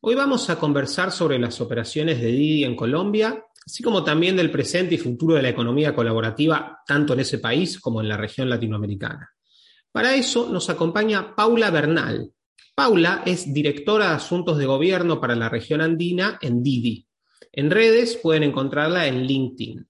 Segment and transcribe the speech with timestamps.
[0.00, 4.48] Hoy vamos a conversar sobre las operaciones de Didi en Colombia, así como también del
[4.48, 8.48] presente y futuro de la economía colaborativa, tanto en ese país como en la región
[8.48, 9.28] latinoamericana.
[9.90, 12.32] Para eso nos acompaña Paula Bernal.
[12.76, 17.08] Paula es directora de Asuntos de Gobierno para la región andina en Didi.
[17.50, 19.84] En redes pueden encontrarla en LinkedIn.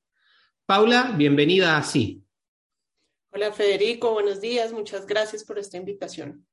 [0.65, 2.25] Paula, bienvenida a Sí.
[3.31, 6.47] Hola Federico, buenos días, muchas gracias por esta invitación.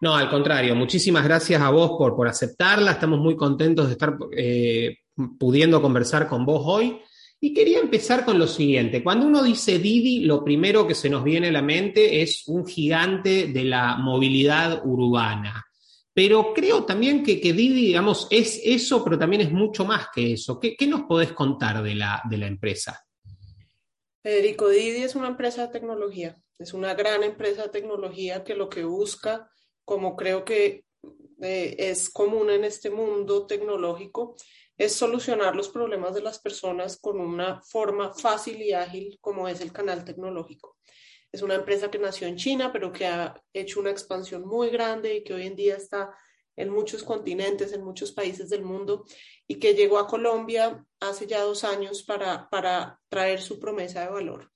[0.00, 2.92] No, al contrario, muchísimas gracias a vos por, por aceptarla.
[2.92, 4.98] Estamos muy contentos de estar eh,
[5.38, 7.00] pudiendo conversar con vos hoy.
[7.40, 9.02] Y quería empezar con lo siguiente.
[9.02, 12.66] Cuando uno dice Didi, lo primero que se nos viene a la mente es un
[12.66, 15.64] gigante de la movilidad urbana.
[16.12, 20.32] Pero creo también que, que Didi, digamos, es eso, pero también es mucho más que
[20.32, 20.58] eso.
[20.58, 23.04] ¿Qué, qué nos podés contar de la, de la empresa?
[24.20, 26.36] Federico, Didi es una empresa de tecnología.
[26.58, 29.48] Es una gran empresa de tecnología que lo que busca
[29.88, 30.84] como creo que
[31.40, 34.36] eh, es común en este mundo tecnológico,
[34.76, 39.62] es solucionar los problemas de las personas con una forma fácil y ágil como es
[39.62, 40.76] el canal tecnológico.
[41.32, 45.14] Es una empresa que nació en China, pero que ha hecho una expansión muy grande
[45.14, 46.14] y que hoy en día está
[46.54, 49.06] en muchos continentes, en muchos países del mundo,
[49.46, 54.10] y que llegó a Colombia hace ya dos años para, para traer su promesa de
[54.10, 54.50] valor.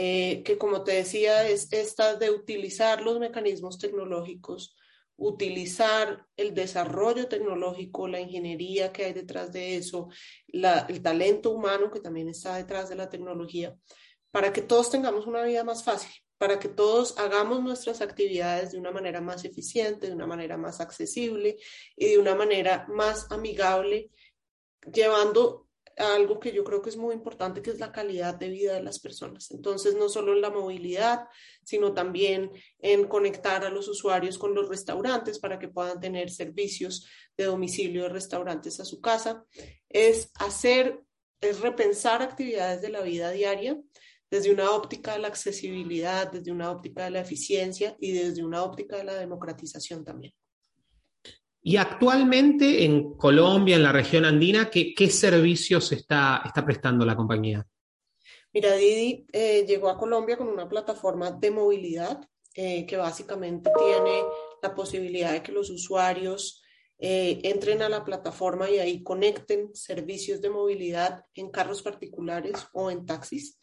[0.00, 4.76] Eh, que como te decía es esta de utilizar los mecanismos tecnológicos,
[5.16, 10.08] utilizar el desarrollo tecnológico, la ingeniería que hay detrás de eso,
[10.46, 13.76] el talento humano que también está detrás de la tecnología,
[14.30, 18.78] para que todos tengamos una vida más fácil, para que todos hagamos nuestras actividades de
[18.78, 21.56] una manera más eficiente, de una manera más accesible
[21.96, 24.12] y de una manera más amigable,
[24.92, 25.67] llevando
[25.98, 28.82] algo que yo creo que es muy importante, que es la calidad de vida de
[28.82, 29.50] las personas.
[29.50, 31.26] Entonces, no solo en la movilidad,
[31.64, 37.06] sino también en conectar a los usuarios con los restaurantes para que puedan tener servicios
[37.36, 39.44] de domicilio de restaurantes a su casa.
[39.88, 41.02] Es hacer,
[41.40, 43.78] es repensar actividades de la vida diaria
[44.30, 48.62] desde una óptica de la accesibilidad, desde una óptica de la eficiencia y desde una
[48.62, 50.34] óptica de la democratización también.
[51.62, 57.16] Y actualmente en Colombia, en la región andina, ¿qué, qué servicios está, está prestando la
[57.16, 57.66] compañía?
[58.52, 62.20] Mira, Didi eh, llegó a Colombia con una plataforma de movilidad
[62.54, 64.22] eh, que básicamente tiene
[64.62, 66.62] la posibilidad de que los usuarios
[66.98, 72.90] eh, entren a la plataforma y ahí conecten servicios de movilidad en carros particulares o
[72.90, 73.60] en taxis.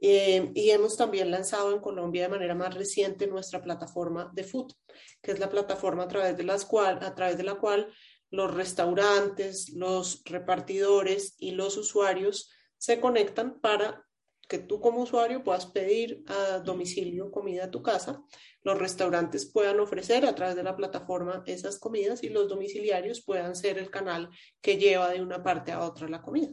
[0.00, 4.72] Eh, y hemos también lanzado en Colombia de manera más reciente nuestra plataforma de food,
[5.20, 7.92] que es la plataforma a través de, las cual, a través de la cual
[8.30, 14.04] los restaurantes, los repartidores y los usuarios se conectan para
[14.48, 18.22] que tú como usuario puedas pedir a domicilio comida a tu casa,
[18.62, 23.54] los restaurantes puedan ofrecer a través de la plataforma esas comidas y los domiciliarios puedan
[23.54, 24.30] ser el canal
[24.60, 26.50] que lleva de una parte a otra la comida.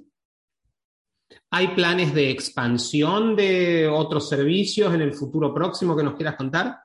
[1.49, 6.79] ¿Hay planes de expansión de otros servicios en el futuro próximo que nos quieras contar?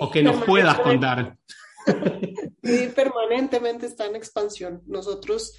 [0.00, 1.36] o que nos puedas contar.
[2.62, 4.82] Didi permanentemente está en expansión.
[4.86, 5.54] Nosotros,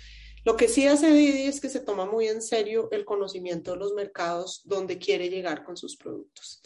[0.45, 3.77] lo que sí hace Didi es que se toma muy en serio el conocimiento de
[3.77, 6.61] los mercados donde quiere llegar con sus productos.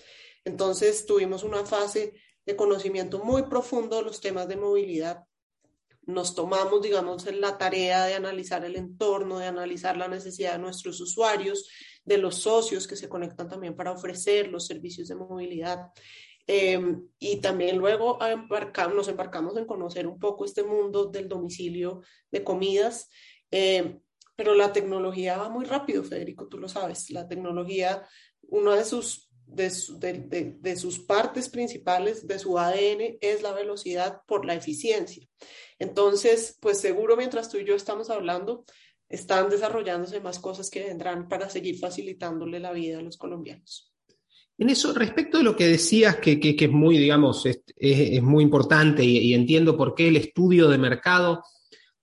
[0.45, 2.13] Entonces, tuvimos una fase
[2.45, 5.25] de conocimiento muy profundo de los temas de movilidad
[6.03, 10.59] nos tomamos, digamos, en la tarea de analizar el entorno, de analizar la necesidad de
[10.59, 11.69] nuestros usuarios,
[12.03, 15.91] de los socios que se conectan también para ofrecer los servicios de movilidad.
[16.47, 18.17] Em, y también luego
[18.93, 22.01] nos embarcamos en conocer un poco este mundo del domicilio
[22.31, 23.09] de comidas.
[23.51, 24.01] Em,
[24.35, 27.11] pero la tecnología va muy rápido, Federico, tú lo sabes.
[27.11, 28.07] La tecnología,
[28.49, 34.55] uno de sus de, sus partes principales, de su ADN, es la velocidad por la
[34.55, 35.27] eficiencia.
[35.79, 38.65] Entonces, pues seguro mientras tú y yo estamos hablando,
[39.09, 43.91] están desarrollándose más cosas que vendrán para seguir facilitándole la vida a los colombianos.
[44.57, 49.03] En eso, respecto de lo que decías, que, que, es muy, digamos, es, muy importante
[49.03, 51.43] y, y, entiendo por qué el estudio de mercado.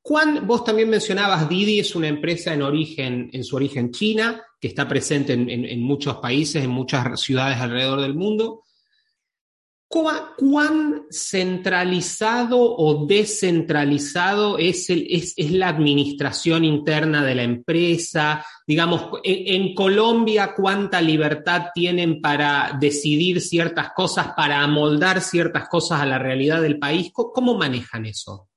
[0.03, 4.69] Juan, vos también mencionabas Didi, es una empresa en origen, en su origen China, que
[4.69, 8.65] está presente en, muchos países, en muchas ciudades alrededor del mundo.
[9.91, 18.45] ¿Cuán, centralizado o descentralizado es, el, es, la administración interna de la empresa?
[18.67, 26.07] Digamos, en, Colombia, ¿cuánta libertad tienen para decidir ciertas cosas, para amoldar ciertas cosas a
[26.07, 27.11] la realidad del país?
[27.11, 28.51] ¿Cómo, manejan eso?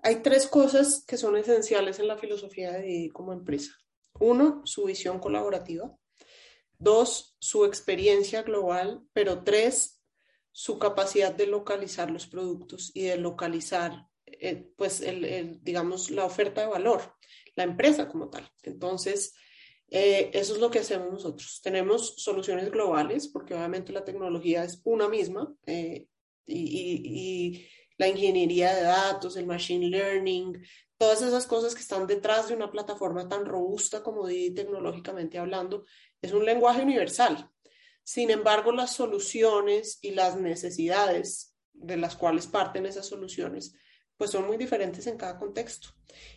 [0.00, 3.72] Hay tres cosas que son esenciales en la filosofía de como empresa.
[4.20, 5.96] Uno, su visión colaborativa.
[6.78, 9.02] Dos, su experiencia global.
[9.12, 10.02] Pero tres,
[10.52, 15.02] su capacidad de localizar los productos y de localizar, eh, pues,
[15.62, 17.14] digamos, la oferta de valor,
[17.56, 18.48] la empresa como tal.
[18.62, 19.34] Entonces,
[19.88, 21.60] eh, eso es lo que hacemos nosotros.
[21.62, 26.06] Tenemos soluciones globales, porque obviamente la tecnología es una misma eh,
[26.46, 27.66] y
[27.96, 30.62] la ingeniería de datos, el machine learning,
[31.04, 35.84] todas esas cosas que están detrás de una plataforma tan robusta como Didi tecnológicamente hablando,
[36.22, 37.50] es un lenguaje universal.
[38.02, 43.74] Sin embargo, las soluciones y las necesidades de las cuales parten esas soluciones,
[44.16, 45.88] pues son muy diferentes en cada contexto.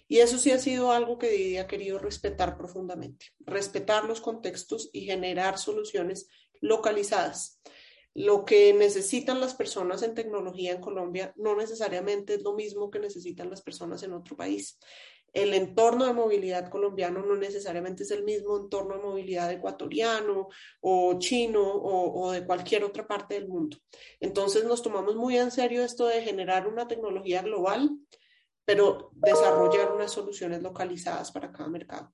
[0.05, 4.89] Y eso sí ha sido algo que Didi ha querido respetar profundamente, respetar los contextos
[4.91, 6.27] y generar soluciones
[6.59, 7.61] localizadas
[8.17, 12.97] lo que necesitan las personas en tecnología en Colombia no necesariamente es lo mismo que
[12.97, 14.79] necesitan las personas en otro país.
[15.33, 20.47] El entorno de movilidad colombiano no necesariamente es el mismo entorno de movilidad ecuatoriano
[20.81, 23.77] o chino o, de cualquier otra parte del mundo.
[24.19, 27.99] Entonces nos tomamos muy en serio esto de generar una tecnología global,
[28.65, 32.11] pero desarrollar unas soluciones localizadas para cada mercado.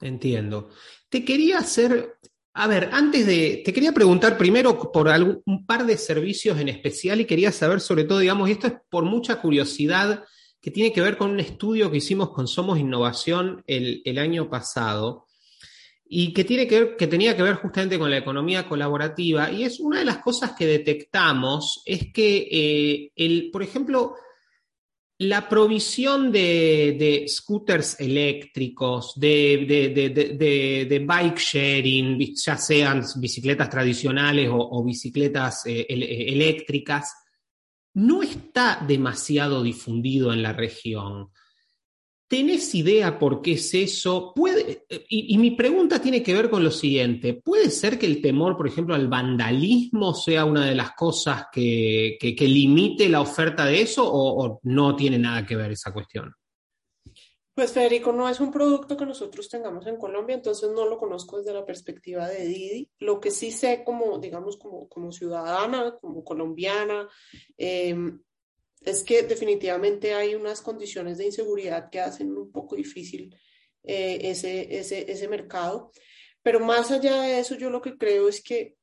[0.00, 0.68] Entiendo.
[1.08, 2.18] Te quería hacer
[2.56, 6.68] a ver, antes de, te quería preguntar primero por algún, un par de servicios en
[6.68, 10.24] especial y quería saber sobre todo, digamos, y esto es por mucha curiosidad
[10.60, 15.26] que tiene que ver con un estudio que hicimos con Somos Innovación el, año pasado
[16.06, 19.50] y que, tiene que, que tenía que ver justamente con la economía colaborativa.
[19.50, 24.14] Y es una de las cosas que detectamos es que, eh, el, por ejemplo,
[25.18, 35.86] la provisión de, scooters eléctricos, de, bike sharing, ya sean bicicletas tradicionales o, bicicletas eh,
[35.88, 37.14] eléctricas,
[37.94, 41.30] no está demasiado difundido en la región.
[42.34, 44.32] ¿Tenés idea por qué es eso?
[44.34, 47.34] ¿Puede, y, mi pregunta tiene que ver con lo siguiente.
[47.34, 52.18] ¿Puede ser que el temor, por ejemplo, al vandalismo sea una de las cosas que,
[52.40, 56.34] limite la oferta de eso o, no tiene nada que ver esa cuestión?
[57.54, 61.38] Pues Federico, no es un producto que nosotros tengamos en Colombia, entonces no lo conozco
[61.38, 62.90] desde la perspectiva de Didi.
[62.98, 67.08] Lo que sí sé como, digamos, como, ciudadana, como colombiana,
[67.56, 67.94] eh,
[68.84, 73.34] es que definitivamente hay unas condiciones de inseguridad que hacen un poco difícil
[73.82, 75.90] eh, ese, ese, ese mercado.
[76.42, 78.76] Pero más allá de eso, yo lo que creo es que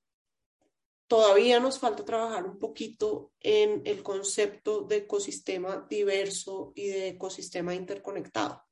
[1.07, 7.75] todavía nos falta trabajar un poquito en el concepto de ecosistema diverso y de ecosistema
[7.75, 8.63] interconectado.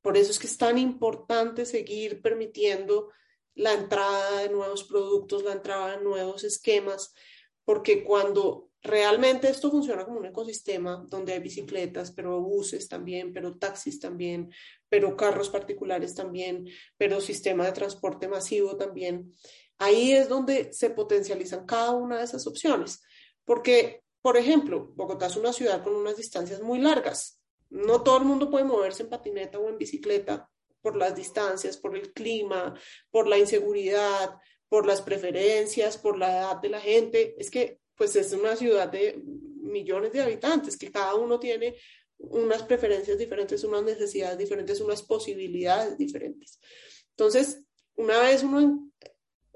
[0.00, 3.10] Por eso es que es tan importante seguir permitiendo
[3.54, 7.12] la entrada de nuevos productos, la entrada de nuevos esquemas,
[7.64, 13.56] porque cuando realmente esto funciona como un ecosistema donde hay bicicletas, pero buses también, pero
[13.56, 14.50] taxis también,
[14.88, 19.32] pero carros particulares también, pero sistema de transporte masivo también.
[19.78, 23.02] Ahí es donde se potencializan cada una de esas opciones.
[23.44, 27.40] Porque, por ejemplo, Bogotá es una ciudad con unas distancias muy largas.
[27.70, 30.50] No todo el mundo puede moverse en patineta o en bicicleta
[30.82, 32.74] por las distancias, por el clima,
[33.10, 34.36] por la inseguridad,
[34.68, 37.34] por las preferencias, por la edad de la gente.
[37.38, 39.22] Es que pues es una ciudad de
[39.60, 41.76] millones de habitantes, que cada uno tiene
[42.16, 46.58] unas preferencias diferentes, unas necesidades diferentes, unas posibilidades diferentes.
[47.10, 47.62] Entonces,
[47.96, 48.90] una vez uno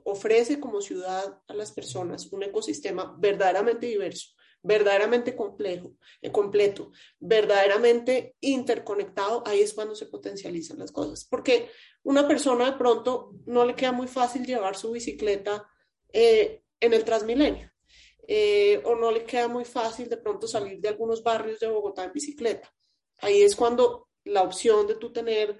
[0.02, 4.32] ofrece como ciudad a las personas un ecosistema verdaderamente diverso,
[4.62, 11.24] verdaderamente complejo, eh, completo, verdaderamente interconectado, ahí es cuando se potencializan las cosas.
[11.24, 11.70] Porque
[12.02, 15.66] una persona de pronto no le queda muy fácil llevar su bicicleta
[16.12, 17.73] eh, en el Transmilenio.
[18.26, 22.04] Eh, o no le queda muy fácil de pronto salir de algunos barrios de Bogotá
[22.04, 22.72] en bicicleta.
[23.20, 25.58] Ahí es cuando la opción de tú tener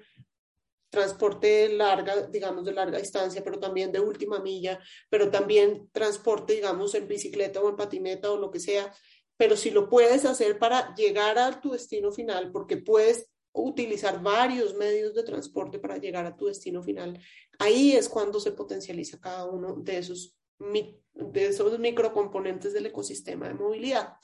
[0.89, 4.79] transporte larga, digamos, de larga distancia, pero también de última milla,
[5.09, 8.93] pero también transporte, digamos, en bicicleta o en patineta o lo que sea.
[9.37, 14.73] Pero si lo puedes hacer para llegar a tu destino final, porque puedes utilizar varios
[14.75, 17.19] medios de transporte para llegar a tu destino final,
[17.59, 23.53] ahí es cuando se potencializa cada uno de esos, de esos microcomponentes del ecosistema de
[23.53, 24.15] movilidad.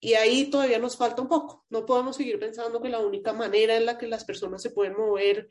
[0.00, 1.64] Y ahí todavía nos falta un poco.
[1.70, 4.96] No podemos seguir pensando que la única manera en la que las personas se pueden
[4.96, 5.48] mover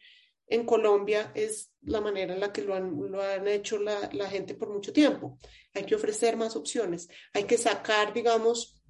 [0.48, 4.30] en Colombia es la manera en la que lo han, lo han hecho la, la,
[4.30, 5.40] gente por mucho tiempo.
[5.74, 7.08] Hay que ofrecer más opciones.
[7.34, 8.84] Hay que sacar, digamos,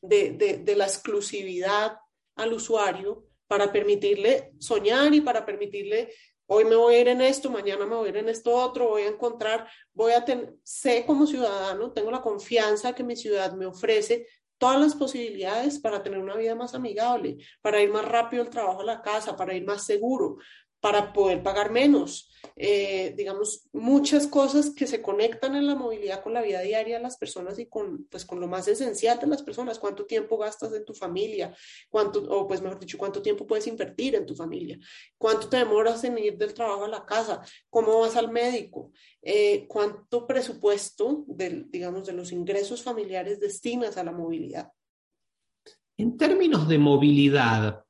[0.00, 1.96] de, de, de la exclusividad
[2.36, 6.12] al usuario para permitirle soñar y para permitirle
[6.46, 8.88] hoy me voy a ir en esto, mañana me voy a ir en esto otro,
[8.88, 13.52] voy a encontrar, voy a tener, sé como ciudadano, tengo la confianza que mi ciudad
[13.52, 14.26] me ofrece
[14.58, 18.80] todas las posibilidades para tener una vida más amigable, para ir más rápido al trabajo
[18.80, 20.38] a la casa, para ir más seguro,
[20.80, 22.30] para poder pagar menos.
[22.56, 27.02] Eh, digamos, muchas cosas que se conectan en la movilidad con la vida diaria de
[27.02, 29.78] las personas y con, pues, con lo más esencial de las personas.
[29.78, 31.54] ¿Cuánto tiempo gastas en tu familia?
[31.88, 34.78] ¿Cuánto, o pues mejor dicho, cuánto tiempo puedes invertir en tu familia?
[35.18, 37.42] ¿Cuánto te demoras en ir del trabajo a la casa?
[37.70, 38.92] ¿Cómo vas al médico?
[39.22, 44.70] Eh, ¿Cuánto presupuesto, del, digamos, de los ingresos familiares destinas a la movilidad?
[45.96, 47.84] En términos de movilidad,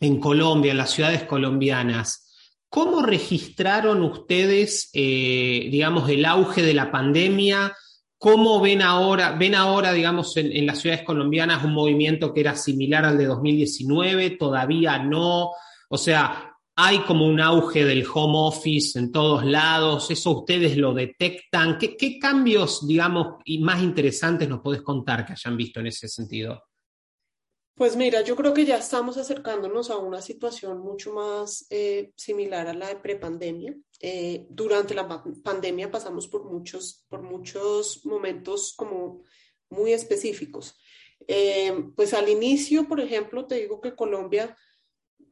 [0.00, 2.31] en Colombia, en las ciudades colombianas.
[2.72, 7.76] ¿Cómo registraron ustedes, eh, digamos, el auge de la pandemia?
[8.16, 13.04] ¿Cómo ven ahora, ven ahora, digamos, en, las ciudades colombianas un movimiento que era similar
[13.04, 14.30] al de 2019?
[14.38, 15.50] ¿Todavía no?
[15.90, 20.10] O sea, hay como un auge del home office en todos lados.
[20.10, 21.76] ¿Eso ustedes lo detectan?
[21.76, 26.08] ¿Qué, qué cambios, digamos, y más interesantes nos podés contar que hayan visto en ese
[26.08, 26.62] sentido?
[27.82, 32.68] Pues mira, yo creo que ya estamos acercándonos a una situación mucho más eh, similar
[32.68, 33.74] a la de prepandemia.
[33.98, 35.08] Eh, durante la
[35.42, 39.24] pandemia pasamos por muchos, por muchos momentos como
[39.68, 40.78] muy específicos.
[41.26, 44.56] Eh, pues al inicio, por ejemplo, te digo que Colombia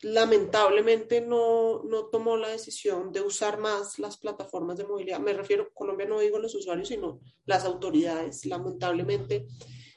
[0.02, 5.20] lamentablemente no, no tomó la decisión de usar más las plataformas de movilidad.
[5.20, 8.44] Me refiero, Colombia no digo los usuarios, sino las autoridades.
[8.44, 9.46] Lamentablemente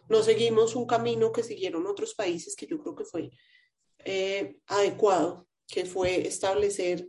[0.10, 3.32] no seguimos un camino que siguieron otros países que yo creo que fue
[4.06, 7.08] eh, adecuado, que fue establecer,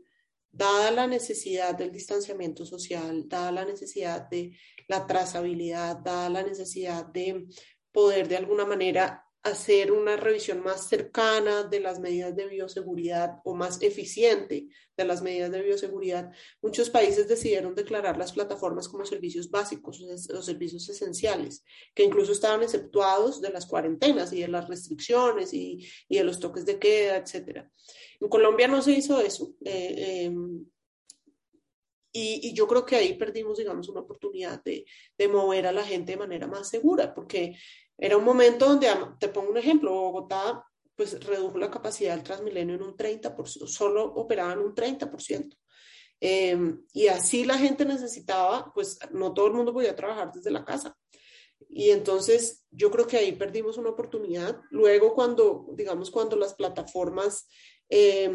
[0.51, 7.07] dada la necesidad del distanciamiento social, dada la necesidad de la trazabilidad, dada la necesidad
[7.07, 7.47] de
[7.91, 13.55] poder de alguna manera hacer una revisión más cercana de las medidas de bioseguridad o
[13.55, 16.33] más eficiente de las medidas de bioseguridad,
[16.63, 21.63] muchos países decidieron declarar las plataformas como servicios básicos o servicios esenciales,
[21.95, 26.41] que incluso estaban exceptuados de las cuarentenas y de las restricciones y, y de los
[26.41, 27.67] toques de queda, etc.
[28.21, 29.55] En Colombia no se hizo eso.
[29.63, 29.95] Eh,
[30.27, 30.33] eh,
[32.17, 34.87] y, y, yo creo que ahí perdimos, digamos, una oportunidad de,
[35.19, 37.57] de mover a la gente de manera más segura, porque
[37.99, 40.65] era un momento donde, te pongo un ejemplo, Bogotá
[40.97, 45.57] pues redujo la capacidad del Transmilenio en un 30%, solo operaban un 30%.
[46.21, 46.57] Eh,
[46.93, 50.97] y así la gente necesitaba, pues no todo el mundo podía trabajar desde la casa.
[51.69, 54.61] Y entonces yo creo que ahí perdimos una oportunidad.
[54.71, 57.49] Luego cuando, digamos, cuando las plataformas
[57.89, 58.31] eh,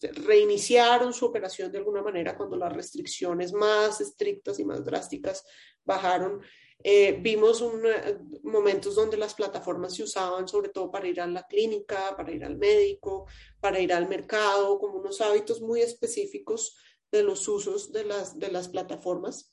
[0.00, 5.44] reiniciaron su operación de alguna manera, cuando las restricciones más estrictas y más drásticas
[5.84, 6.42] bajaron,
[6.84, 11.26] eh, vimos un, eh, momentos donde las plataformas se usaban sobre todo para ir a
[11.26, 13.26] la clínica, para ir al médico,
[13.60, 16.76] para ir al mercado, como unos hábitos muy específicos
[17.10, 19.52] de los usos de las, de las plataformas.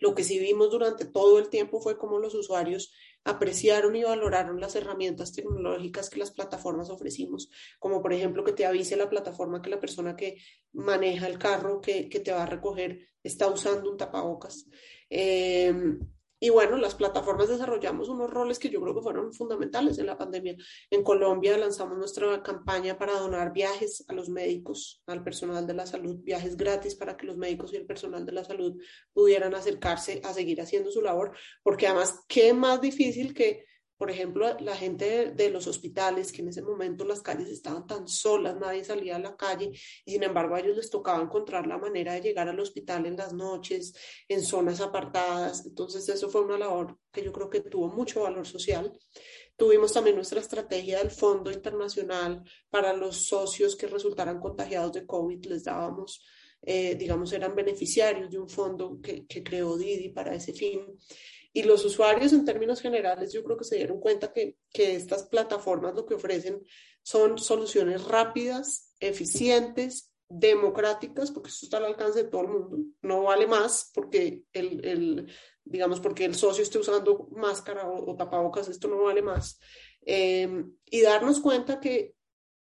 [0.00, 2.92] Lo que sí vimos durante todo el tiempo fue cómo los usuarios
[3.24, 8.66] apreciaron y valoraron las herramientas tecnológicas que las plataformas ofrecimos, como por ejemplo que te
[8.66, 10.38] avise la plataforma que la persona que
[10.72, 14.66] maneja el carro que, que te va a recoger está usando un tapabocas.
[15.08, 15.72] Eh,
[16.42, 20.18] y bueno, las plataformas desarrollamos unos roles que yo creo que fueron fundamentales en la
[20.18, 20.56] pandemia.
[20.90, 25.86] En Colombia lanzamos nuestra campaña para donar viajes a los médicos, al personal de la
[25.86, 28.76] salud, viajes gratis para que los médicos y el personal de la salud
[29.12, 31.30] pudieran acercarse a seguir haciendo su labor,
[31.62, 33.64] porque además, ¿qué más difícil que
[34.02, 38.08] por ejemplo, la gente de, los hospitales, que en ese momento las calles estaban tan
[38.08, 39.70] solas, nadie salía a la calle,
[40.04, 43.16] y sin embargo a ellos les tocaba encontrar la manera de llegar al hospital en
[43.16, 43.94] las noches,
[44.26, 45.64] en zonas apartadas.
[45.66, 48.92] Entonces, eso fue una labor que yo creo que tuvo mucho valor social.
[49.56, 55.44] Tuvimos también nuestra estrategia del Fondo Internacional para los socios que resultaran contagiados de COVID,
[55.44, 56.24] les dábamos
[56.64, 60.80] eh, digamos, eran beneficiarios de un fondo que, que, creó Didi para ese fin.
[61.52, 65.24] Y los usuarios en términos generales yo creo que se dieron cuenta que, que estas
[65.24, 66.62] plataformas lo que ofrecen
[67.02, 72.78] son soluciones rápidas, eficientes, democráticas, porque esto está al alcance de todo el mundo.
[73.02, 75.28] No vale más porque el, el
[75.64, 79.60] digamos, porque el socio esté usando máscara o, tapabocas, esto no vale más.
[80.04, 82.14] Eh, y darnos cuenta que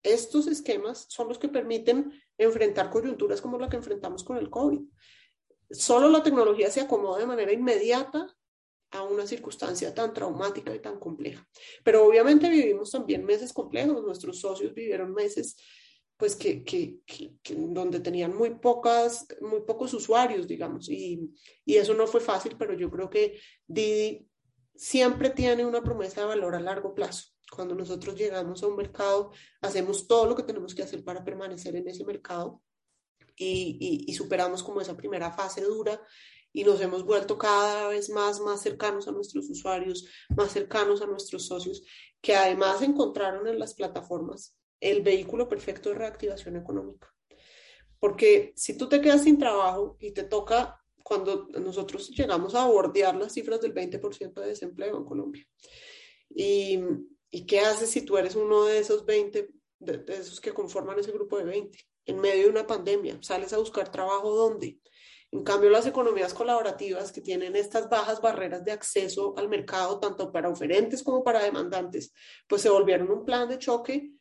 [0.04, 4.82] estos esquemas son los que permiten enfrentar coyunturas como la que enfrentamos con el COVID.
[5.72, 8.36] Solo la tecnología se acomoda de manera inmediata
[8.96, 11.48] a una circunstancia tan traumática y tan compleja.
[11.84, 14.04] Pero obviamente vivimos también meses complejos.
[14.04, 15.56] Nuestros socios vivieron meses
[16.18, 17.02] pues que, que,
[17.56, 21.30] donde tenían muy pocas, muy pocos usuarios, digamos, y,
[21.66, 23.38] y, eso no fue fácil, pero yo creo que
[23.68, 24.26] Didi
[24.74, 27.30] siempre tiene una promesa de valor a largo plazo.
[27.52, 31.76] Cuando nosotros llegamos a un mercado, hacemos todo lo que tenemos que hacer para permanecer
[31.76, 32.62] en ese mercado
[33.36, 36.02] y, y, superamos como esa primera fase dura
[36.56, 40.08] y nos hemos vuelto cada vez más, más cercanos a nuestros usuarios,
[40.38, 41.84] más cercanos a nuestros socios,
[42.22, 47.14] que además encontraron en las plataformas el vehículo perfecto de reactivación económica.
[48.00, 53.18] Porque si tú te quedas sin trabajo y te toca, cuando nosotros llegamos a bordear
[53.18, 55.46] las cifras del 20% de desempleo en Colombia,
[56.30, 56.80] y,
[57.32, 61.00] y, qué haces si tú eres uno de esos 20, de, de esos que conforman
[61.00, 64.80] ese grupo de 20, en medio de una pandemia, sales a buscar trabajo dónde?
[65.36, 70.32] En cambio, las economías colaborativas que tienen estas bajas barreras de acceso al mercado, tanto
[70.32, 72.14] para oferentes como para demandantes,
[72.48, 74.12] pues se volvieron un plan de choque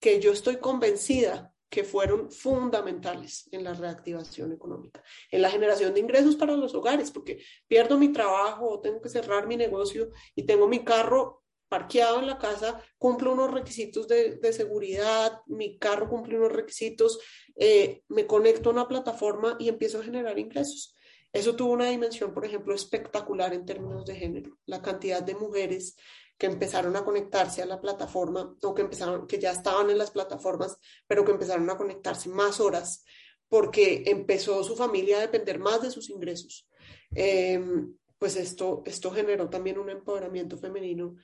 [0.00, 6.00] que yo estoy convencida que fueron fundamentales en la reactivación económica, en la generación de
[6.00, 10.68] ingresos para los hogares, porque pierdo mi trabajo tengo que cerrar mi negocio y tengo
[10.68, 16.36] mi carro parqueado en la casa, cumple unos requisitos de, de seguridad, mi carro cumple
[16.36, 17.18] unos requisitos,
[17.56, 20.94] eh, me conecto a una plataforma y empiezo a generar ingresos.
[21.32, 24.58] Eso tuvo una dimensión, por ejemplo, espectacular en términos de género.
[24.66, 25.96] La cantidad de mujeres
[26.36, 30.10] que empezaron a conectarse a la plataforma o que empezaron, que ya estaban en las
[30.10, 33.04] plataformas, pero que empezaron a conectarse más horas
[33.48, 36.68] porque empezó su familia a depender más de sus ingresos.
[37.14, 41.16] Em, pues esto, esto generó también un empoderamiento femenino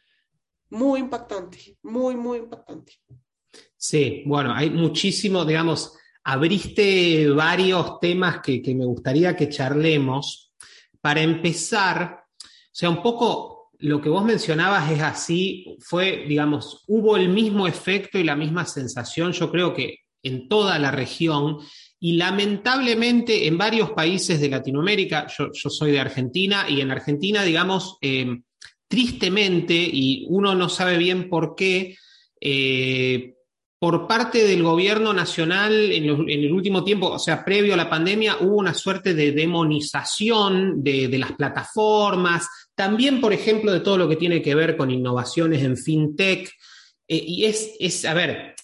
[0.71, 2.93] muy impactante, muy, muy impactante.
[3.77, 10.53] Sí, bueno, hay muchísimo, digamos, abriste varios temas que, que me gustaría que charlemos.
[11.01, 17.17] Para empezar, o sea, un poco lo que vos mencionabas es así, fue, digamos, hubo
[17.17, 21.59] el mismo efecto y la misma sensación, yo creo que en toda la región
[22.01, 27.99] y lamentablemente en varios países de Latinoamérica, yo, soy de Argentina y en Argentina, digamos,
[28.01, 28.41] eh,
[28.89, 31.97] tristemente, y uno no sabe bien por qué,
[32.41, 33.35] eh,
[33.79, 38.39] por parte del gobierno nacional en, el último tiempo, o sea, previo a la pandemia,
[38.41, 44.17] hubo una suerte de demonización de, las plataformas, también, por ejemplo, de todo lo que
[44.17, 46.51] tiene que ver con innovaciones en fintech.
[47.07, 48.57] Eh, y es, a ver,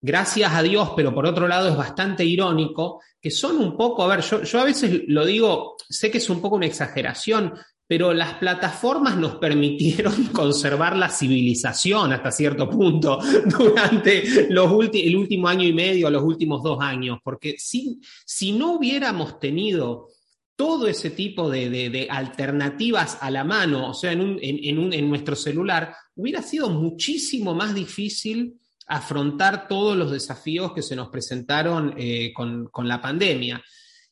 [0.00, 4.08] gracias a Dios, pero por otro lado es bastante irónico, que son un poco, a
[4.08, 7.54] ver, yo a veces lo digo, sé que es un poco una exageración,
[7.86, 13.18] pero las plataformas nos permitieron conservar la civilización hasta cierto punto
[13.58, 18.72] durante los el último año y medio, los últimos dos años, porque si, si no
[18.72, 20.08] hubiéramos tenido
[20.56, 25.36] todo ese tipo de, alternativas a la mano, o sea, en, un, en, en, nuestro
[25.36, 28.54] celular, hubiera sido muchísimo más difícil
[28.86, 33.62] afrontar todos los desafíos que se nos presentaron eh, con, con la pandemia.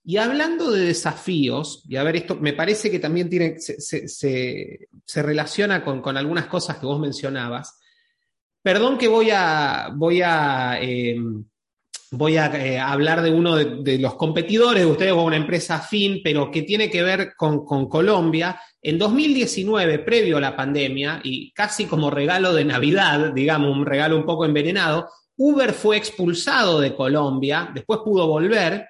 [0.07, 4.89] Y hablando de desafíos, y a ver, esto me parece que también tiene, se,
[5.23, 7.81] relaciona con, algunas cosas que vos mencionabas.
[8.61, 11.43] Perdón que voy a, voy a, em,
[12.11, 16.21] voy a eh, hablar de uno de, los competidores de ustedes, o una empresa fin,
[16.23, 18.61] pero que tiene que ver con, con Colombia.
[18.83, 24.19] En 2019, previo a la pandemia, y casi como regalo de Navidad, digamos, un regalo
[24.19, 28.87] un poco envenenado, Uber fue expulsado de Colombia, después pudo volver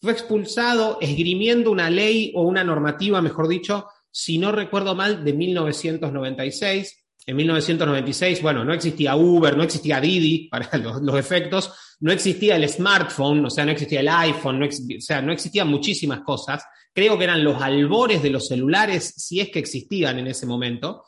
[0.00, 5.32] fue expulsado esgrimiendo una ley o una normativa, mejor dicho, si no recuerdo mal, de
[5.32, 7.02] 1996.
[7.28, 10.70] En 1996, bueno, no existía Uber, no existía Didi para
[11.02, 15.20] los, efectos, no existía el smartphone, o sea, no existía el iPhone, no o sea,
[15.20, 16.64] no existían muchísimas cosas.
[16.94, 21.04] Creo que eran los albores de los celulares, si es que existían en ese momento,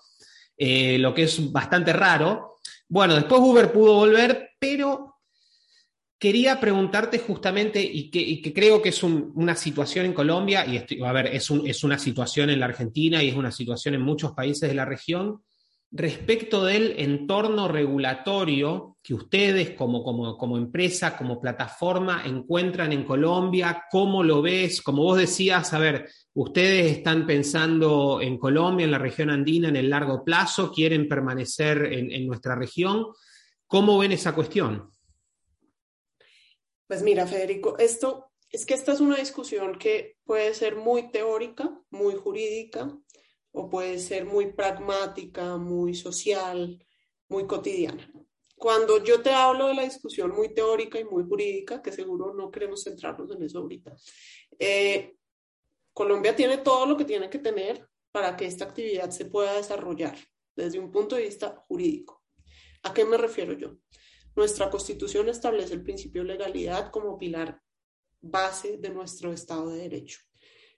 [0.57, 2.59] eh, lo que es bastante raro.
[2.88, 5.17] Bueno, después Uber pudo volver, pero
[6.18, 11.26] quería preguntarte justamente, y que, creo que es una situación en Colombia, y a ver,
[11.28, 14.74] es, es una situación en la Argentina y es una situación en muchos países de
[14.74, 15.42] la región,
[15.90, 24.42] respecto del entorno regulatorio que ustedes como, empresa, como plataforma encuentran en Colombia, cómo lo
[24.42, 29.68] ves, como vos decías, a ver, ustedes están pensando en Colombia, en la región andina,
[29.68, 33.07] en el largo plazo, quieren permanecer en nuestra región,
[33.66, 34.90] ¿cómo ven esa cuestión?
[36.88, 41.79] Pues mira, Federico, esto es que esta es una discusión que puede ser muy teórica,
[41.90, 42.90] muy jurídica,
[43.53, 46.83] o puede ser muy pragmática, muy social,
[47.29, 48.11] muy cotidiana.
[48.57, 52.51] Cuando yo te hablo de la discusión muy teórica y muy jurídica, que seguro no
[52.51, 53.94] queremos centrarnos en eso ahorita,
[54.59, 55.14] eh,
[55.92, 60.16] Colombia tiene todo lo que tiene que tener para que esta actividad se pueda desarrollar
[60.57, 62.24] desde un punto de vista jurídico.
[62.83, 63.77] ¿A qué me refiero yo?
[64.38, 67.61] Nuestra constitución establece el principio de legalidad como pilar
[68.20, 70.20] base de nuestro Estado de Derecho.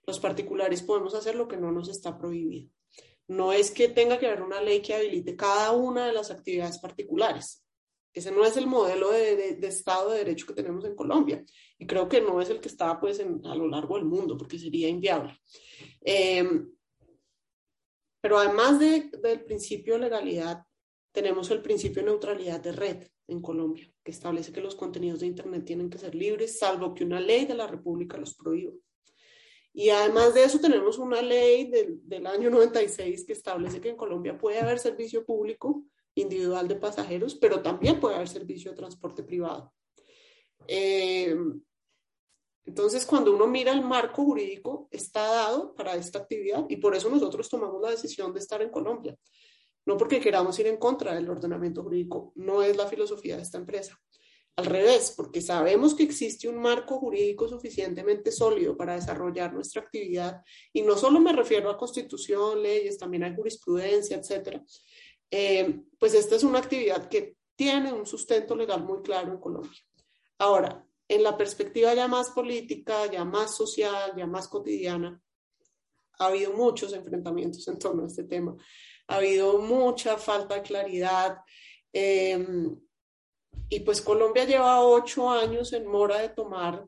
[0.07, 2.71] Los particulares podemos hacer lo que no nos está prohibido.
[3.27, 6.79] No es que tenga que haber una ley que habilite cada una de las actividades
[6.79, 7.63] particulares.
[8.11, 11.45] Ese no es el modelo de, Estado de Derecho que tenemos en Colombia.
[11.77, 14.57] Y creo que no es el que está pues, a lo largo del mundo, porque
[14.57, 15.39] sería inviable.
[16.01, 16.67] Em,
[18.21, 20.63] pero además del principio de legalidad,
[21.11, 25.27] tenemos el principio de neutralidad de red en Colombia, que establece que los contenidos de
[25.27, 28.73] Internet tienen que ser libres, salvo que una ley de la República los prohíba.
[29.73, 33.95] Y además de eso tenemos una ley del, del, año 96 que establece que en
[33.95, 39.23] Colombia puede haber servicio público individual de pasajeros, pero también puede haber servicio de transporte
[39.23, 39.73] privado.
[40.67, 41.35] Eh,
[42.65, 47.09] entonces, cuando uno mira el marco jurídico, está dado para esta actividad y por eso
[47.09, 49.17] nosotros tomamos la decisión de estar en Colombia.
[49.85, 53.57] No porque queramos ir en contra del ordenamiento jurídico, no es la filosofía de esta
[53.57, 53.99] empresa.
[54.57, 60.41] Al revés, porque sabemos que existe un marco jurídico suficientemente sólido para desarrollar nuestra actividad,
[60.73, 64.63] y no solo me refiero a constitución, leyes, también hay jurisprudencia, etcétera.
[65.31, 69.79] Eh, pues esta es una actividad que tiene un sustento legal muy claro en Colombia.
[70.37, 75.21] Ahora, en la perspectiva ya más política, ya más social, ya más cotidiana,
[76.19, 78.55] ha habido muchos enfrentamientos en torno a este tema.
[79.11, 81.39] Ha habido mucha falta de claridad.
[81.91, 82.45] Eh,
[83.67, 86.85] y pues Colombia lleva ocho años en mora de tomar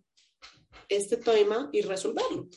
[0.88, 2.48] este tema y resolverlo.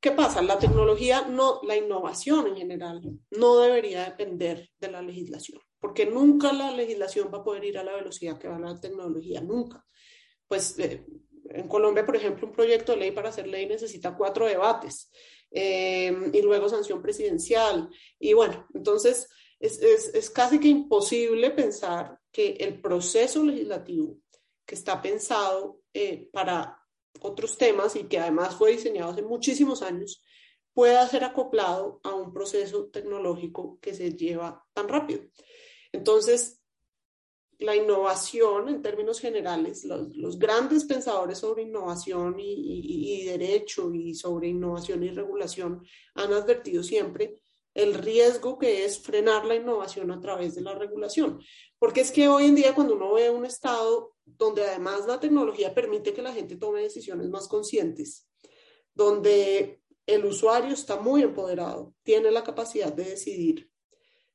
[0.00, 0.42] ¿Qué pasa?
[0.42, 6.52] La tecnología, no, la innovación en general, no debería depender de la legislación, porque nunca
[6.52, 9.86] la legislación va a poder ir a la velocidad que va la tecnología, nunca.
[10.48, 11.06] Pues eh,
[11.50, 15.08] en Colombia, por ejemplo, un proyecto de ley para hacer ley necesita cuatro debates
[15.52, 17.88] eh, y luego sanción presidencial.
[18.18, 19.28] Y bueno, entonces
[19.60, 24.16] es, es, es casi que imposible pensar que el proceso legislativo
[24.64, 26.78] que está pensado eh, para
[27.20, 30.22] otros temas y que además fue diseñado hace muchísimos años,
[30.72, 35.22] pueda ser acoplado a un proceso tecnológico que se lleva tan rápido.
[35.92, 36.61] Entonces,
[37.62, 44.48] la innovación en términos generales, los, grandes pensadores sobre innovación y, y, derecho y sobre
[44.48, 47.40] innovación y regulación han advertido siempre
[47.74, 51.40] el riesgo que es frenar la innovación a través de la regulación.
[51.78, 55.74] Porque es que hoy en día cuando uno ve un estado donde además la tecnología
[55.74, 58.28] permite que la gente tome decisiones más conscientes,
[58.94, 63.70] donde el usuario está muy empoderado, tiene la capacidad de decidir.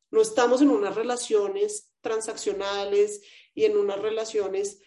[0.10, 3.22] No estamos en unas relaciones transaccionales
[3.54, 4.80] y en unas relaciones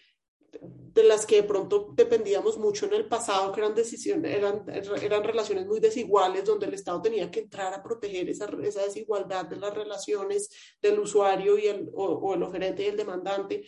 [0.61, 4.65] de las que de pronto dependíamos mucho en el pasado, que eran decisiones, eran,
[5.01, 9.47] eran relaciones muy desiguales, donde el Estado tenía que entrar a proteger esa, esa desigualdad
[9.47, 10.51] de las relaciones
[10.83, 13.65] del usuario y el, o, o el oferente y el demandante.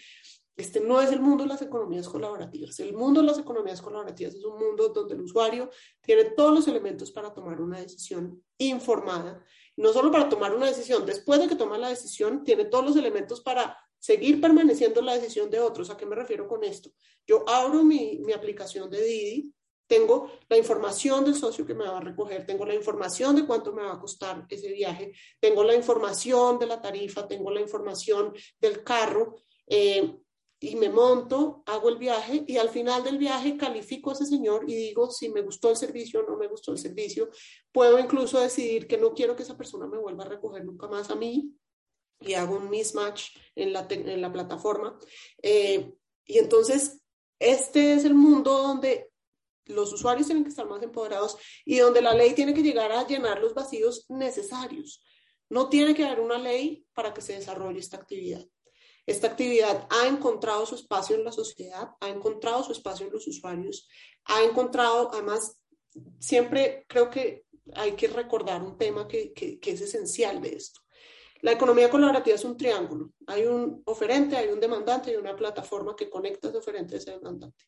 [0.56, 2.78] Este no es el mundo de las economías colaborativas.
[2.80, 6.68] El mundo de las economías colaborativas es un mundo donde el usuario tiene todos los
[6.68, 9.44] elementos para tomar una decisión informada.
[9.76, 12.96] No solo para tomar una decisión, después de que toma la decisión, tiene todos los
[12.96, 15.88] elementos para seguir permaneciendo la decisión de otros.
[15.88, 16.90] ¿A qué me refiero con esto?
[17.26, 19.54] Yo abro mi, aplicación de Didi,
[19.86, 23.72] tengo la información del socio que me va a recoger, tengo la información de cuánto
[23.72, 28.32] me va a costar ese viaje, tengo la información de la tarifa, tengo la información
[28.58, 29.36] del carro.
[29.66, 30.21] Eh,
[30.64, 34.64] y me monto, hago el viaje y al final del viaje califico a ese señor
[34.68, 37.30] y digo si me gustó el servicio o no me gustó el servicio.
[37.72, 41.10] Puedo incluso decidir que no quiero que esa persona me vuelva a recoger nunca más
[41.10, 41.52] a mí
[42.20, 44.96] y hago un mismatch en la, en la plataforma.
[45.42, 45.92] Eh,
[46.26, 47.00] y entonces,
[47.40, 49.10] este es el mundo donde
[49.64, 53.04] los usuarios tienen que estar más empoderados y donde la ley tiene que llegar a
[53.04, 55.02] llenar los vacíos necesarios.
[55.48, 58.46] No tiene que haber una ley para que se desarrolle esta actividad.
[59.06, 63.26] Esta actividad ha encontrado su espacio en la sociedad, ha encontrado su espacio en los
[63.26, 63.88] usuarios,
[64.26, 65.58] ha encontrado, además,
[66.20, 70.80] siempre creo que hay que recordar un tema que, que, es esencial de esto.
[71.40, 73.10] La economía colaborativa es un triángulo.
[73.26, 77.10] Hay un oferente, hay un demandante y una plataforma que conecta ese oferente y ese
[77.10, 77.64] demandante.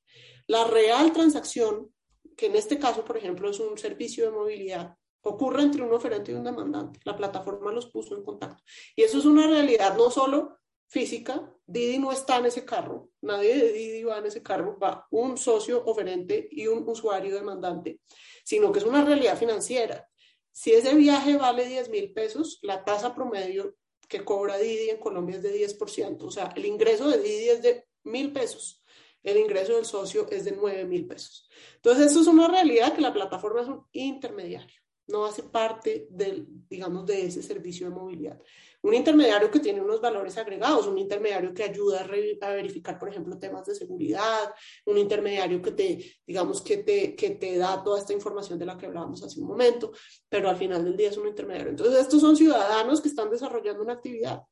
[0.46, 1.92] La real transacción,
[2.36, 6.30] que en este caso, por ejemplo, es un servicio de movilidad, ocurre entre un oferente
[6.30, 7.00] y un demandante.
[7.04, 8.62] La plataforma los puso en contacto.
[8.94, 10.58] Y eso es una realidad no solo
[10.94, 15.08] física, Didi no está en ese carro, nadie de Didi va en ese carro, va
[15.10, 17.98] un socio oferente y un usuario demandante,
[18.44, 20.08] sino que es una realidad financiera.
[20.52, 23.74] Si ese viaje vale 10 mil pesos, la tasa promedio
[24.08, 27.62] que cobra Didi en Colombia es de 10%, o sea, el ingreso de Didi es
[27.62, 28.80] de mil pesos,
[29.24, 31.48] el ingreso del socio es de 9 mil pesos.
[31.74, 36.46] Entonces, eso es una realidad que la plataforma es un intermediario no hace parte del,
[36.68, 38.40] digamos, de ese servicio de movilidad.
[38.84, 43.38] Un intermediario que tiene unos valores agregados, un intermediario que ayuda a, verificar, por ejemplo,
[43.38, 44.52] temas de seguridad,
[44.84, 48.76] un intermediario que te, digamos, que te, que te da toda esta información de la
[48.76, 49.90] que hablábamos hace un momento,
[50.28, 51.70] pero al final del día es un intermediario.
[51.70, 54.42] Entonces, estos son ciudadanos que están desarrollando una actividad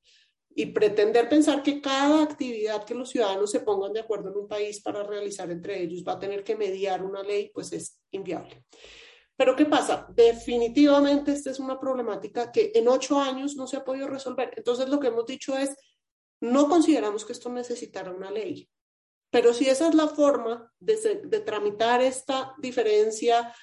[0.54, 4.48] y pretender pensar que cada actividad que los ciudadanos se pongan de acuerdo en un
[4.48, 8.64] país para realizar entre ellos va a tener que mediar una ley, pues es inviable.
[9.36, 10.06] Pero ¿qué pasa?
[10.10, 14.52] Definitivamente esta es una problemática que en ocho años no se ha podido resolver.
[14.56, 15.74] Entonces lo que hemos dicho es,
[16.40, 18.68] no consideramos que esto necesitara una ley,
[19.30, 23.54] pero si esa es la forma de, de tramitar esta diferencia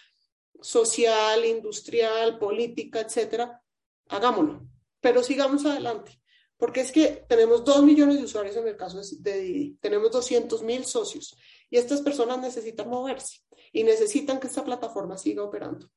[0.62, 3.62] social, industrial, política, etcétera,
[4.08, 4.68] hagámoslo.
[5.00, 6.20] Pero sigamos adelante.
[6.58, 10.62] Porque es que tenemos dos millones de usuarios en el caso de Didi, tenemos 200
[10.64, 11.38] mil socios
[11.70, 13.40] y estas personas necesitan moverse
[13.72, 15.90] y necesitan que esta plataforma siga operando.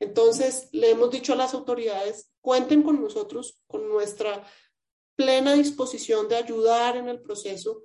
[0.00, 4.44] Entonces, le hemos dicho a las autoridades, cuenten con nosotros, con nuestra
[5.16, 7.82] plena disposición de ayudar en el proceso.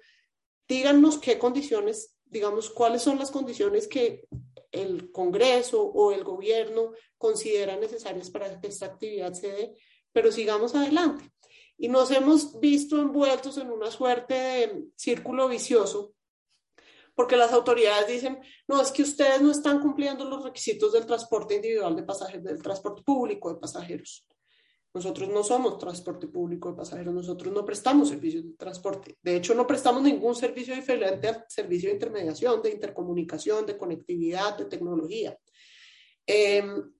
[0.67, 4.27] Díganos qué condiciones, digamos, cuáles son las condiciones que
[4.71, 9.75] el Congreso o el gobierno considera necesarias para que esta actividad se dé,
[10.11, 11.31] pero sigamos adelante.
[11.77, 16.13] Y nos hemos visto envueltos en una suerte de círculo vicioso
[17.15, 21.55] porque las autoridades dicen, no, es que ustedes no están cumpliendo los requisitos del transporte
[21.55, 24.27] individual de pasajeros, del transporte público de pasajeros.
[24.95, 29.17] Nosotros no somos transporte público de pasajeros, nosotros no prestamos servicios de transporte.
[29.21, 34.55] De hecho, no prestamos ningún servicio diferente al servicio de intermediación, de intercomunicación, de conectividad,
[34.55, 35.35] de tecnología.
[36.27, 36.93] Em,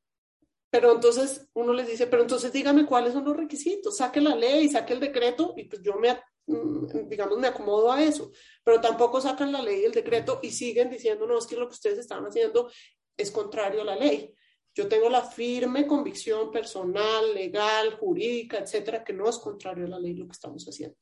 [0.72, 4.70] pero entonces uno les dice, pero entonces dígame cuáles son los requisitos, saque la ley,
[4.70, 8.32] saque el decreto y pues yo me, digamos, me acomodo a eso,
[8.64, 11.68] pero tampoco sacan la ley y el decreto y siguen diciendo, no, es que lo
[11.68, 12.70] que ustedes están haciendo
[13.16, 14.34] es contrario a la ley.
[14.76, 20.00] Yo tengo la firme convicción personal, legal, jurídica, etcétera, que no es contrario a la
[20.00, 20.98] ley lo que estamos haciendo.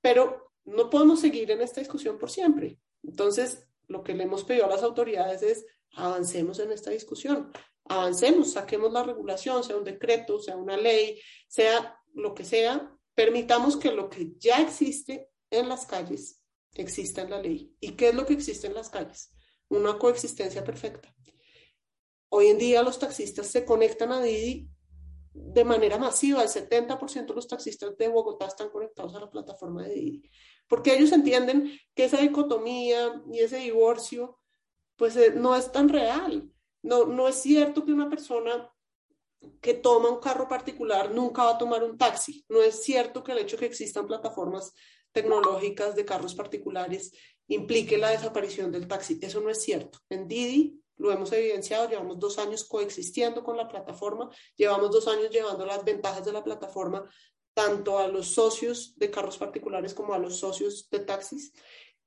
[0.00, 2.78] Pero no podemos seguir en esta discusión por siempre.
[3.02, 7.52] Entonces, lo que le hemos pedido a las autoridades es avancemos en esta discusión,
[7.84, 13.76] avancemos, saquemos la regulación, sea un decreto, sea una ley, sea lo que sea, Permitamos
[13.76, 16.42] que lo que ya existe en las calles
[16.74, 17.74] exista en la ley.
[17.80, 19.32] ¿Y qué es lo que existe en las calles?
[19.68, 21.14] Una coexistencia perfecta.
[22.28, 24.68] Hoy en día los taxistas se conectan a Didi
[25.32, 26.42] de manera masiva.
[26.42, 30.30] El 70% de los taxistas de Bogotá están conectados a la plataforma de Didi.
[30.68, 34.40] Porque ellos entienden que esa dicotomía y ese divorcio
[34.96, 36.50] pues eh, no es tan real.
[36.82, 38.70] No, no es cierto que una persona
[39.60, 42.44] que toma un carro particular nunca va a tomar un taxi.
[42.48, 44.72] No es cierto que el hecho de que existan plataformas
[45.12, 47.12] tecnológicas de carros particulares
[47.48, 49.18] implique la desaparición del taxi.
[49.22, 49.98] Eso no es cierto.
[50.08, 55.30] En Didi lo hemos evidenciado, llevamos dos años coexistiendo con la plataforma, llevamos dos años
[55.30, 57.08] llevando las ventajas de la plataforma
[57.52, 61.52] tanto a los socios de carros particulares como a los socios de taxis.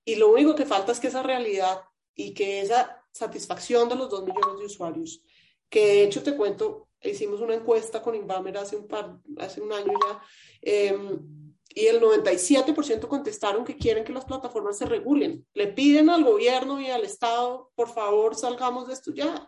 [0.04, 1.82] Y lo único que falta es que esa realidad
[2.14, 5.22] y que esa satisfacción de los dos millones de usuarios,
[5.70, 9.72] que de hecho te cuento, hicimos una encuesta con Invamer hace un, par, hace un
[9.72, 10.22] año ya,
[10.62, 15.46] em, y el 97% contestaron que quieren que las plataformas se regulen.
[15.54, 19.48] Le piden al gobierno y al Estado, por favor, salgamos de esto ya.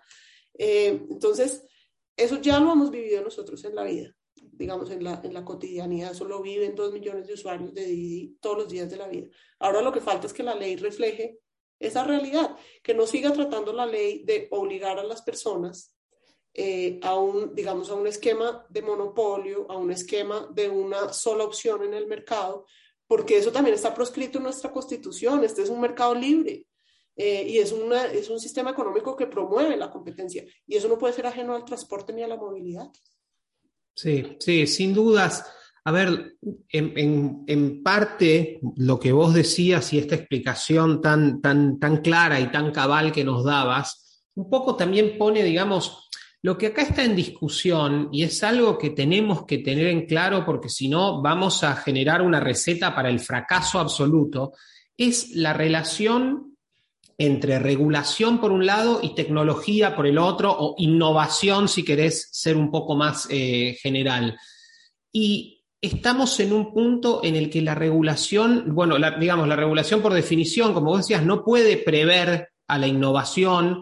[0.54, 1.66] Em, entonces,
[2.16, 6.12] eso ya lo hemos vivido nosotros en la vida, digamos, en la, en la cotidianidad.
[6.12, 9.28] Eso lo viven dos millones de usuarios de Didi todos los días de la vida.
[9.58, 11.40] Ahora lo que falta es que la ley refleje
[11.80, 15.96] esa realidad, que no siga tratando la ley de obligar a las personas
[16.54, 21.44] eh, a un, digamos, a un esquema de monopolio, a un esquema de una sola
[21.44, 22.66] opción en el mercado,
[23.08, 25.44] porque eso también está proscrito en nuestra constitución.
[25.44, 26.66] Este es un mercado libre
[27.16, 30.98] eh, y es, una, es un sistema económico que promueve la competencia y eso no
[30.98, 32.90] puede ser ajeno al transporte ni a la movilidad.
[33.96, 35.46] Sí, sí, sin dudas.
[35.86, 36.36] A ver,
[36.70, 42.52] en, en, parte lo que vos decías y esta explicación tan, tan, tan clara y
[42.52, 46.09] tan cabal que nos dabas, un poco también pone, digamos,
[46.41, 50.45] Lo que acá está en discusión, y es algo que tenemos que tener en claro
[50.45, 54.54] porque si no vamos a generar una receta para el fracaso absoluto,
[54.95, 56.58] es la relación
[57.17, 62.56] entre regulación por un lado y tecnología por el otro, o innovación si querés ser
[62.56, 64.38] un poco más eh, general.
[65.12, 70.13] Y estamos en un punto en el que la regulación, bueno, digamos, la regulación por
[70.13, 73.82] definición, como vos decías, no puede prever a la innovación,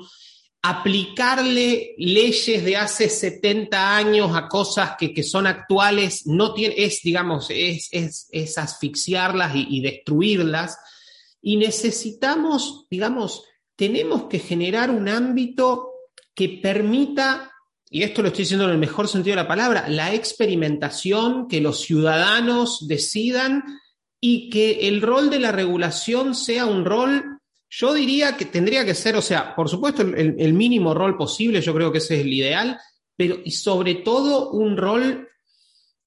[0.70, 7.48] aplicarle leyes de hace 70 años a cosas que, son actuales no tiene, es, digamos,
[7.50, 10.78] es, es, asfixiarlas y, destruirlas.
[11.42, 13.44] Y necesitamos, digamos,
[13.76, 15.92] tenemos que generar un ámbito
[16.36, 17.52] que permita,
[17.90, 21.62] y esto lo estoy diciendo en el mejor sentido de la palabra, la experimentación, que
[21.62, 23.64] los ciudadanos decidan
[24.20, 27.37] y que el rol de la regulación sea un rol
[27.70, 31.74] yo diría que tendría que ser, o sea, por supuesto, el, mínimo rol posible, yo
[31.74, 32.80] creo que ese es el ideal,
[33.16, 35.28] pero y sobre todo un rol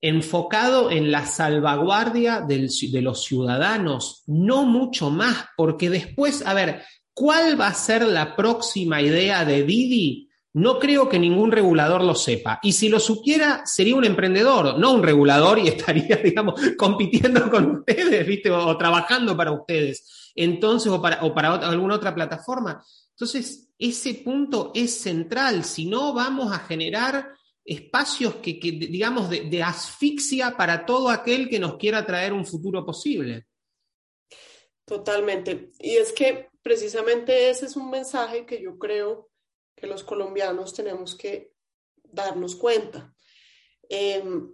[0.01, 7.61] enfocado en la salvaguardia de los ciudadanos, no mucho más, porque después, a ver, ¿cuál
[7.61, 10.29] va a ser la próxima idea de Didi?
[10.55, 12.59] No creo que ningún regulador lo sepa.
[12.63, 17.79] Y si lo supiera, sería un emprendedor, no un regulador y estaría, digamos, compitiendo con
[17.79, 18.51] ustedes, ¿viste?
[18.51, 22.85] o trabajando para ustedes entonces, o para, o para alguna otra plataforma.
[23.11, 30.57] Entonces, ese punto es central, si no vamos a generar espacios que, digamos, de, asfixia
[30.57, 33.47] para todo aquel que nos quiera traer un futuro posible.
[34.85, 35.71] Totalmente.
[35.79, 39.31] Y es que precisamente ese es un mensaje que yo creo
[39.77, 41.53] que los colombianos tenemos que
[42.03, 43.15] darnos cuenta.
[43.89, 44.53] Em,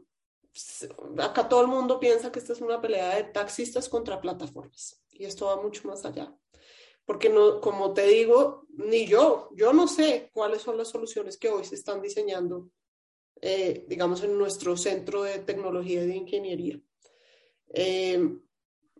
[1.19, 5.25] acá todo el mundo piensa que esta es una pelea de taxistas contra plataformas y
[5.25, 6.35] esto va mucho más allá.
[7.05, 11.49] Porque no, como te digo, ni yo, yo no sé cuáles son las soluciones que
[11.49, 12.71] hoy se están diseñando,
[13.41, 16.81] eh, digamos, en nuestro centro de tecnología y de ingeniería.
[17.69, 18.39] Eh,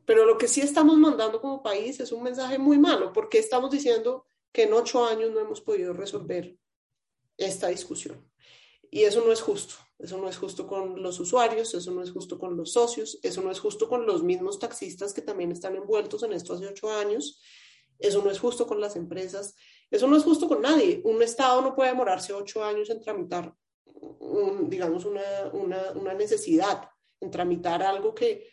[0.05, 3.73] pero lo que sí estamos mandando como país es un mensaje muy malo, porque estamos
[3.73, 6.57] diciendo que en ocho años no hemos podido resolver
[7.37, 8.31] esta discusión.
[8.91, 9.75] Y eso no es justo.
[9.99, 13.41] Eso no es justo con los usuarios, eso no es justo con los socios, eso
[13.41, 16.91] no es justo con los mismos taxistas que también están envueltos en esto hace ocho
[16.91, 17.41] años,
[17.99, 19.55] eso no es justo con las empresas,
[19.91, 21.01] eso no es justo con nadie.
[21.05, 23.55] Un Estado no puede demorarse ocho años en tramitar,
[24.69, 25.23] digamos, una,
[25.55, 28.51] una, una, necesidad, en tramitar algo que,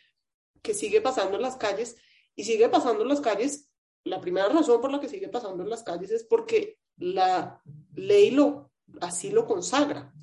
[0.62, 1.96] que sigue pasando en las calles
[2.34, 3.70] y sigue pasando en las calles.
[4.04, 7.60] La primera razón por la que sigue pasando en las calles es porque la
[7.94, 8.70] ley lo,
[9.02, 10.14] así lo consagra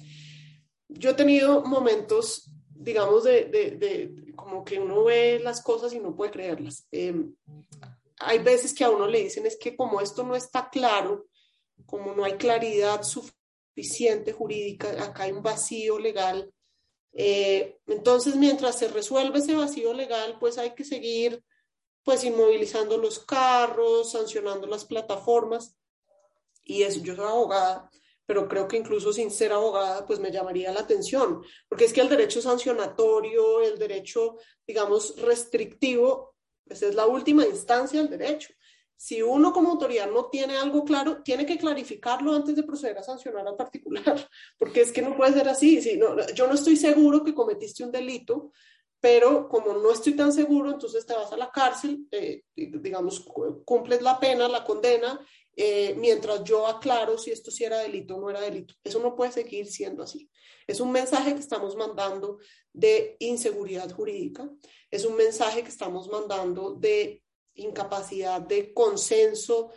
[0.93, 6.15] yo he tenido momentos, digamos, de, de, como que uno ve las cosas y no
[6.15, 6.87] puede creerlas.
[6.91, 7.33] Em,
[8.19, 11.27] hay veces que a uno le dicen es que como esto no está claro,
[11.85, 16.53] como no hay claridad suficiente jurídica, acá hay un vacío legal.
[17.13, 21.43] Eh, entonces, mientras se resuelve ese vacío legal, pues hay que seguir
[22.03, 25.75] pues inmovilizando los carros, sancionando las plataformas.
[26.63, 27.89] Y eso, yo soy abogada
[28.31, 31.99] pero creo que incluso sin ser abogada, pues me llamaría la atención, porque es que
[31.99, 36.33] el derecho sancionatorio, el derecho, digamos, restrictivo,
[36.65, 38.53] pues es la última instancia del derecho.
[38.95, 43.03] Si uno como autoridad no tiene algo claro, tiene que clarificarlo antes de proceder a
[43.03, 45.81] sancionar al particular, porque es que no puede ser así.
[45.81, 48.53] Si no, yo no estoy seguro que cometiste un delito,
[49.01, 53.25] pero como no estoy tan seguro, entonces te vas a la cárcel, eh, digamos,
[53.65, 55.19] cumples la pena, la condena,
[55.55, 58.73] eh, mientras yo aclaro si esto sí era delito o no era delito.
[58.83, 60.29] Eso no puede seguir siendo así.
[60.67, 62.39] Es un mensaje que estamos mandando
[62.71, 64.49] de inseguridad jurídica,
[64.89, 67.23] es un mensaje que estamos mandando de
[67.55, 69.71] incapacidad de consenso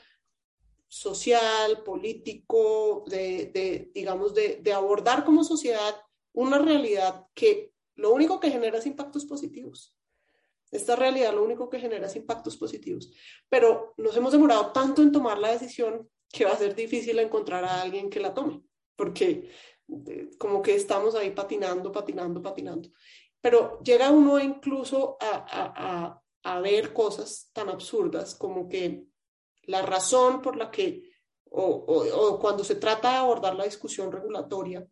[0.87, 5.97] social, político, de, de digamos, de, de abordar como sociedad
[6.33, 9.97] una realidad que lo único que genera es impactos positivos.
[10.75, 13.13] Esta realidad lo único que genera es impactos positivos.
[13.49, 17.65] Pero nos hemos demorado tanto en tomar la decisión que va a ser difícil encontrar
[17.65, 18.61] a alguien que la tome,
[18.97, 19.51] porque
[20.07, 22.91] eh, como que estamos ahí patinando, patinando, patinando.
[23.41, 29.05] Pero llega uno incluso a, a, a ver cosas tan absurdas como que
[29.63, 31.11] la razón por la que,
[31.51, 34.87] o, o, cuando se trata de abordar la discusión regulatoria,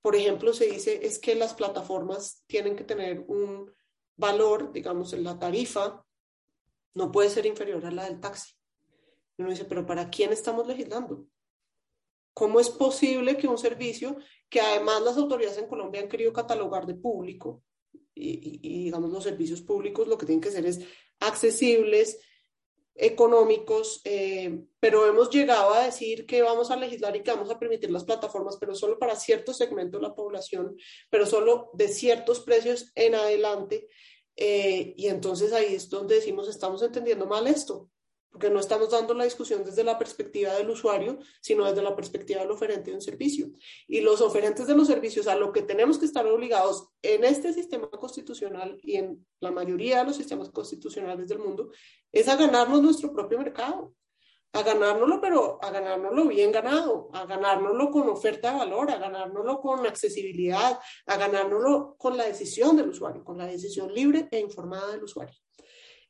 [0.00, 3.72] por ejemplo, se dice es que las plataformas tienen que tener un
[4.16, 6.04] valor, digamos, en la tarifa,
[6.94, 8.52] no puede ser inferior a la del taxi.
[9.36, 11.26] Y uno dice, pero ¿para quién estamos legislando?
[12.32, 14.16] ¿Cómo es posible que un servicio
[14.48, 17.62] que además las autoridades en Colombia han querido catalogar de público,
[18.16, 20.80] y, digamos los servicios públicos lo que tienen que ser es
[21.20, 22.20] accesibles,
[22.94, 27.58] económicos, eh, pero hemos llegado a decir que vamos a legislar y que vamos a
[27.58, 30.76] permitir las plataformas, pero solo para cierto segmento de la población,
[31.10, 33.88] pero solo de ciertos precios en adelante.
[34.36, 37.90] Eh, y entonces ahí es donde decimos, estamos entendiendo mal esto
[38.34, 42.40] porque no estamos dando la discusión desde la perspectiva del usuario, sino desde la perspectiva
[42.40, 43.46] del oferente de un servicio.
[43.86, 47.52] Y los oferentes de los servicios a lo que tenemos que estar obligados en este
[47.52, 51.70] sistema constitucional y en la mayoría de los sistemas constitucionales del mundo
[52.10, 53.94] es a ganarnos nuestro propio mercado,
[54.52, 59.60] a ganárnoslo, pero a ganárnoslo bien ganado, a ganárnoslo con oferta de valor, a ganárnoslo
[59.60, 64.90] con accesibilidad, a ganárnoslo con la decisión del usuario, con la decisión libre e informada
[64.90, 65.36] del usuario.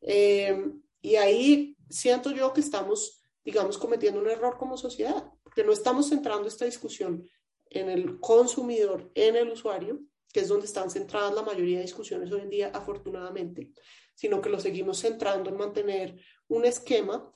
[0.01, 0.57] Eh,
[1.05, 6.09] y ahí siento yo que estamos, digamos, cometiendo un error como sociedad, porque no estamos
[6.09, 7.29] centrando esta discusión
[7.71, 10.01] en el consumidor, en el usuario,
[10.33, 13.73] que es donde están centradas la mayoría de discusiones hoy en día, afortunadamente,
[14.15, 17.33] sino que lo seguimos centrando en mantener un esquema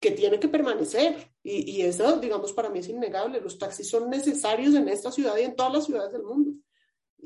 [0.00, 1.30] que tiene que permanecer.
[1.44, 3.40] Y, eso, digamos, para mí es innegable.
[3.40, 6.52] Los taxis son necesarios en esta ciudad y en todas las ciudades del mundo.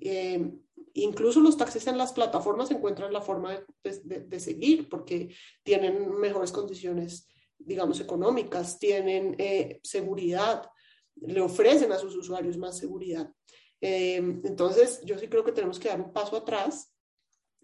[0.00, 0.52] Eh,
[0.98, 7.28] Incluso los taxis en las plataformas encuentran la forma de, seguir porque tienen mejores condiciones,
[7.58, 10.70] digamos, económicas, tienen eh, seguridad,
[11.16, 13.30] le ofrecen a sus usuarios más seguridad.
[13.78, 16.90] Eh, entonces, yo sí creo que tenemos que dar un paso atrás,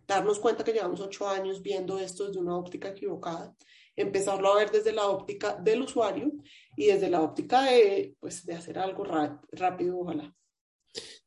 [0.07, 3.57] darnos cuenta que llevamos ocho años viendo esto desde una óptica equivocada,
[3.97, 6.33] empezarlo a ver desde la óptica del usuario
[6.77, 10.35] y desde la óptica de, pues, de hacer algo rápido, ojalá.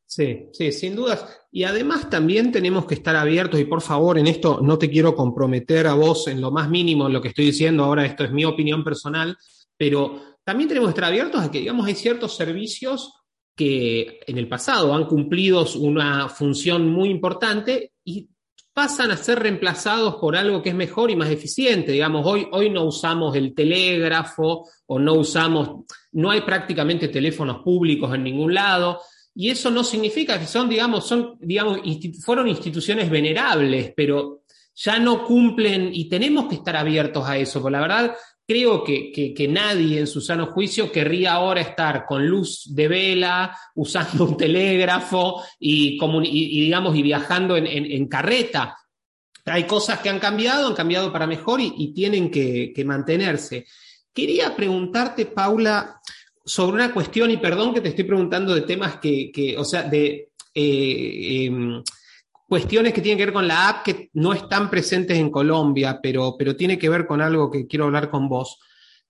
[0.07, 1.25] Sí, sí, sin dudas.
[1.51, 5.15] Y además también tenemos que estar abiertos, y por favor, en esto no te quiero
[5.15, 8.31] comprometer a vos en lo más mínimo en lo que estoy diciendo, ahora esto es
[8.31, 9.35] mi opinión personal,
[9.77, 13.13] pero también tenemos que estar abiertos a que, digamos, hay ciertos servicios
[13.55, 18.29] que en el pasado han cumplido una función muy importante y
[18.73, 21.93] pasan a ser reemplazados por algo que es mejor y más eficiente.
[21.93, 28.13] Digamos, hoy, hoy no usamos el telégrafo o no usamos, no hay prácticamente teléfonos públicos
[28.13, 28.99] en ningún lado.
[29.37, 31.81] Y eso no significa que son, digamos, son, digamos,
[32.23, 37.73] fueron instituciones venerables, pero ya no cumplen y tenemos que estar abiertos a eso, porque
[37.73, 38.15] la verdad
[38.47, 44.23] creo que, nadie en su sano juicio querría ahora estar con luz de vela, usando
[44.23, 48.77] un telégrafo y, digamos, y viajando en, carreta.
[49.45, 53.65] Hay cosas que han cambiado, han cambiado para mejor y, tienen que mantenerse.
[54.13, 55.99] Quería preguntarte, Paula,
[56.45, 59.83] sobre una cuestión, y perdón que te estoy preguntando de temas que, que o sea,
[59.83, 61.83] de eh, em,
[62.47, 66.35] cuestiones que tienen que ver con la app que no están presentes en Colombia, pero,
[66.37, 68.59] pero tiene que ver con algo que quiero hablar con vos.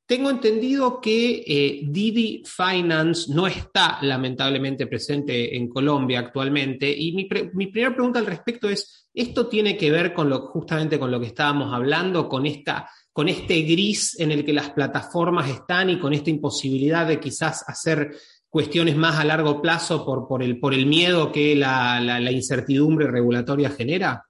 [0.08, 7.28] Tengo entendido que eh, Didi Finance no está lamentablemente presente en Colombia actualmente y mi,
[7.54, 11.20] mi, primera pregunta al respecto es, ¿esto tiene que ver con lo, justamente con lo
[11.20, 15.98] que estábamos hablando, con esta con este gris en el que las plataformas están y
[15.98, 18.12] con esta imposibilidad de quizás hacer
[18.50, 23.08] cuestiones más a largo plazo por, por, el, por el miedo que la, la, incertidumbre
[23.08, 24.26] regulatoria genera?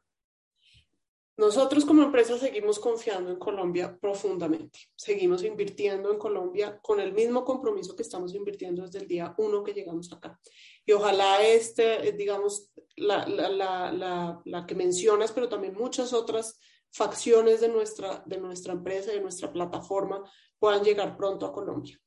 [1.38, 4.80] Nosotros como empresa seguimos confiando en Colombia profundamente.
[4.96, 9.62] Seguimos invirtiendo en Colombia con el mismo compromiso que estamos invirtiendo desde el día uno
[9.62, 10.40] que llegamos acá.
[10.86, 13.50] Y ojalá este, digamos, la, la,
[13.92, 16.58] la, la que mencionas, pero también muchas otras
[16.90, 20.24] facciones de nuestra, de nuestra empresa, de nuestra plataforma,
[20.58, 22.00] puedan llegar pronto a Colombia.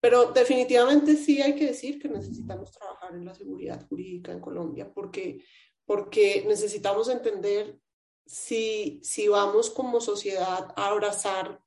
[0.00, 4.92] Pero definitivamente sí hay que decir que necesitamos trabajar en la seguridad jurídica en Colombia,
[4.92, 5.44] porque,
[5.86, 7.78] porque necesitamos entender
[8.26, 11.60] si, si vamos como sociedad a abrazar,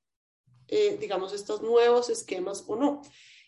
[0.68, 3.02] eh, digamos, estos nuevos esquemas o no.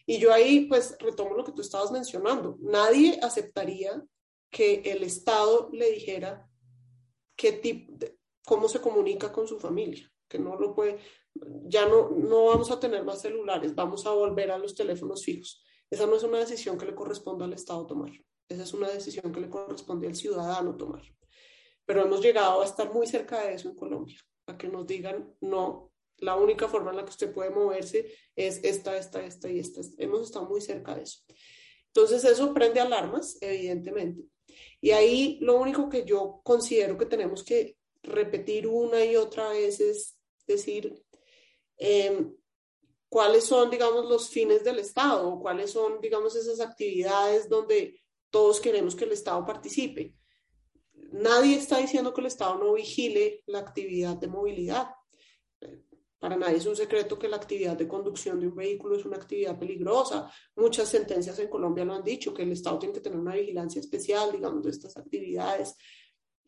[0.05, 2.57] Y yo ahí, pues, retomo lo que tú estabas mencionando.
[2.61, 4.03] Nadie aceptaría
[4.49, 6.49] que el Estado le dijera
[7.35, 7.93] qué tipo,
[8.45, 10.97] cómo se comunica con su familia, que no lo puede,
[11.65, 15.63] ya no, no vamos a tener más celulares, vamos a volver a los teléfonos fijos.
[15.89, 18.11] Esa no es una decisión que le corresponde al Estado tomar,
[18.47, 21.03] esa es una decisión que le corresponde al ciudadano tomar.
[21.89, 25.35] Pero hemos llegado a estar muy cerca de eso en Colombia, a que nos digan,
[25.41, 29.57] no, la única forma en la que usted puede moverse es esta, esta, esta y
[29.57, 29.81] esta.
[29.97, 31.21] Hemos estado muy cerca de eso.
[31.87, 34.21] Entonces eso prende alarmas, evidentemente.
[34.79, 39.79] Y ahí lo único que yo considero que tenemos que repetir una y otra vez
[39.79, 40.15] es
[40.45, 41.03] decir,
[41.75, 42.35] em,
[43.09, 48.95] cuáles son, digamos, los fines del Estado, cuáles son, digamos, esas actividades donde todos queremos
[48.95, 50.13] que el Estado participe.
[51.11, 54.89] Nadie está diciendo que el Estado no vigile la actividad de movilidad.
[56.19, 59.17] Para nadie es un secreto que la actividad de conducción de un vehículo es una
[59.17, 60.31] actividad peligrosa.
[60.55, 63.79] Muchas sentencias en Colombia lo han dicho, que el Estado tiene que tener una vigilancia
[63.79, 65.75] especial, digamos, de estas actividades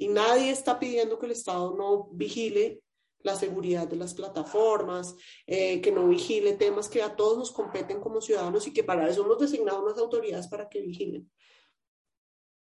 [0.01, 2.81] y nadie está pidiendo que el Estado no vigile
[3.19, 8.01] la seguridad de las plataformas, eh, que no vigile temas que a todos nos competen
[8.01, 11.31] como ciudadanos y que para eso hemos designado unas autoridades para que vigilen.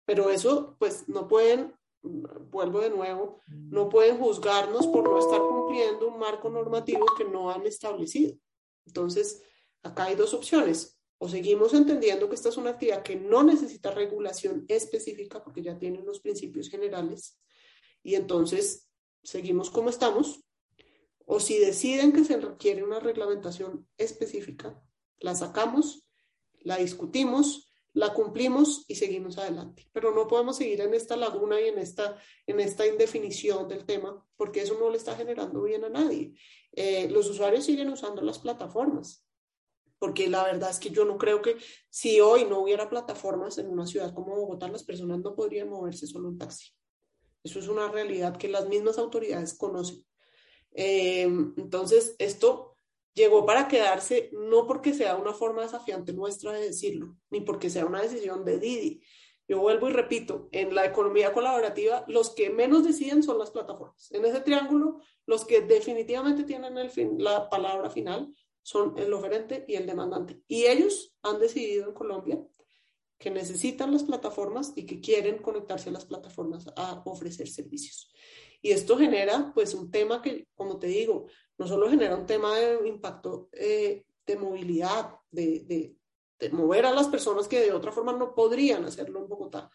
[0.06, 1.74] Pero eso, pues, no pueden,
[2.06, 7.52] vuelvo de nuevo, no pueden juzgarnos por no estar cumpliendo un marco normativo que no
[7.52, 8.36] han establecido.
[8.86, 9.42] Entonces,
[9.84, 11.00] acá hay dos opciones.
[11.18, 15.78] O seguimos entendiendo que esta es una actividad que no necesita regulación específica porque ya
[15.78, 17.40] tiene unos principios generales
[18.04, 18.90] y entonces
[19.24, 20.44] seguimos como estamos.
[21.26, 24.80] O si deciden que se requiere una reglamentación específica,
[25.18, 26.06] la sacamos,
[26.60, 27.65] la discutimos,
[27.96, 29.88] la cumplimos y seguimos adelante.
[29.94, 34.24] Pero no podemos seguir en esta laguna y en esta, en esta indefinición del tema,
[34.36, 36.34] porque eso no le está generando bien a nadie.
[36.74, 39.26] Eh, los usuarios siguen usando las plataformas,
[39.98, 41.56] porque la verdad es que yo no creo que
[41.90, 46.06] si hoy no hubiera plataformas en una ciudad como Bogotá, las personas no podrían moverse
[46.06, 46.72] solo en taxi.
[47.46, 50.06] Eso es una realidad que las mismas autoridades conocen.
[50.74, 52.75] Eh, entonces, esto
[53.16, 57.86] llegó para quedarse no porque sea una forma desafiante nuestra de decirlo, ni porque sea
[57.86, 59.02] una decisión de Didi.
[59.48, 64.12] Yo vuelvo y repito, en la economía colaborativa los que menos deciden son las plataformas.
[64.12, 69.64] En ese triángulo, los que definitivamente tienen el fin, la palabra final son el oferente
[69.68, 70.42] y el demandante.
[70.48, 72.44] Y ellos han decidido en Colombia
[73.20, 78.12] que necesitan las plataformas y que quieren conectarse a las plataformas a ofrecer servicios.
[78.62, 82.56] Y esto genera pues un tema que, como te digo, no solo genera un tema
[82.56, 85.96] de impacto eh, de movilidad, de,
[86.40, 89.72] de, mover a las personas que de otra forma no podrían hacerlo en Bogotá,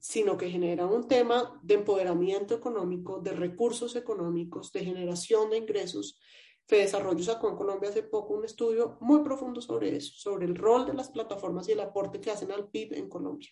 [0.00, 6.18] sino que genera un tema de empoderamiento económico, de recursos económicos, de generación de ingresos.
[6.66, 10.54] Fede Desarrollo sacó en Colombia hace poco un estudio muy profundo sobre eso, sobre el
[10.54, 13.50] rol de las plataformas y el aporte que hacen al PIB en Colombia.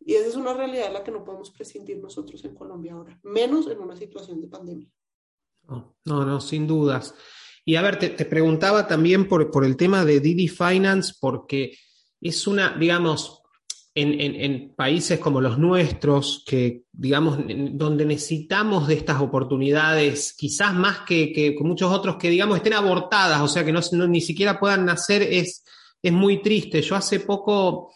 [0.00, 3.20] Y esa es una realidad de la que no podemos prescindir nosotros en Colombia ahora,
[3.22, 4.90] menos en una situación de pandemia.
[5.68, 7.14] No, no, sin dudas.
[7.64, 11.76] Y a ver, te, preguntaba también por, por, el tema de Didi Finance, porque
[12.20, 13.42] es una, digamos,
[13.94, 17.38] en, países como los nuestros, que, digamos,
[17.72, 23.40] donde necesitamos de estas oportunidades, quizás más que, que, muchos otros que, digamos, estén abortadas,
[23.40, 25.64] o sea, que no, ni siquiera puedan nacer, es,
[26.02, 26.82] es muy triste.
[26.82, 27.92] Yo hace poco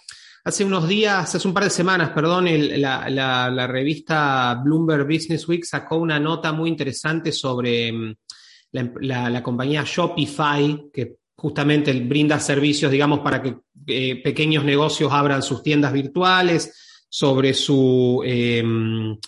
[0.46, 2.46] Hace unos días, hace un par de semanas, perdón,
[2.80, 8.14] la, revista Bloomberg Business Week sacó una nota muy interesante sobre mm,
[8.70, 13.56] la, compañía Shopify, que justamente brinda servicios, digamos, para que
[13.88, 19.18] eh, pequeños negocios abran sus tiendas virtuales, sobre su, em,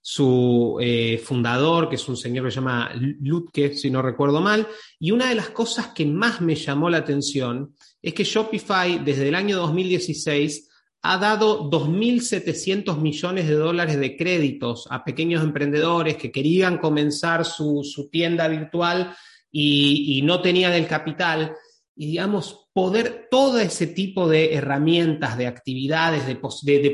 [0.00, 4.68] su eh, fundador, que es un señor que se llama Lutke, si no recuerdo mal.
[5.00, 9.26] Y una de las cosas que más me llamó la atención es que Shopify desde
[9.26, 10.67] el año 2016
[11.02, 18.08] ha dado 2.700 millones de dólares de créditos a pequeños emprendedores que querían comenzar su,
[18.10, 19.14] tienda virtual
[19.50, 21.54] y, no tenían el capital.
[21.94, 26.36] Y digamos, poder todo ese tipo de herramientas, de actividades, de,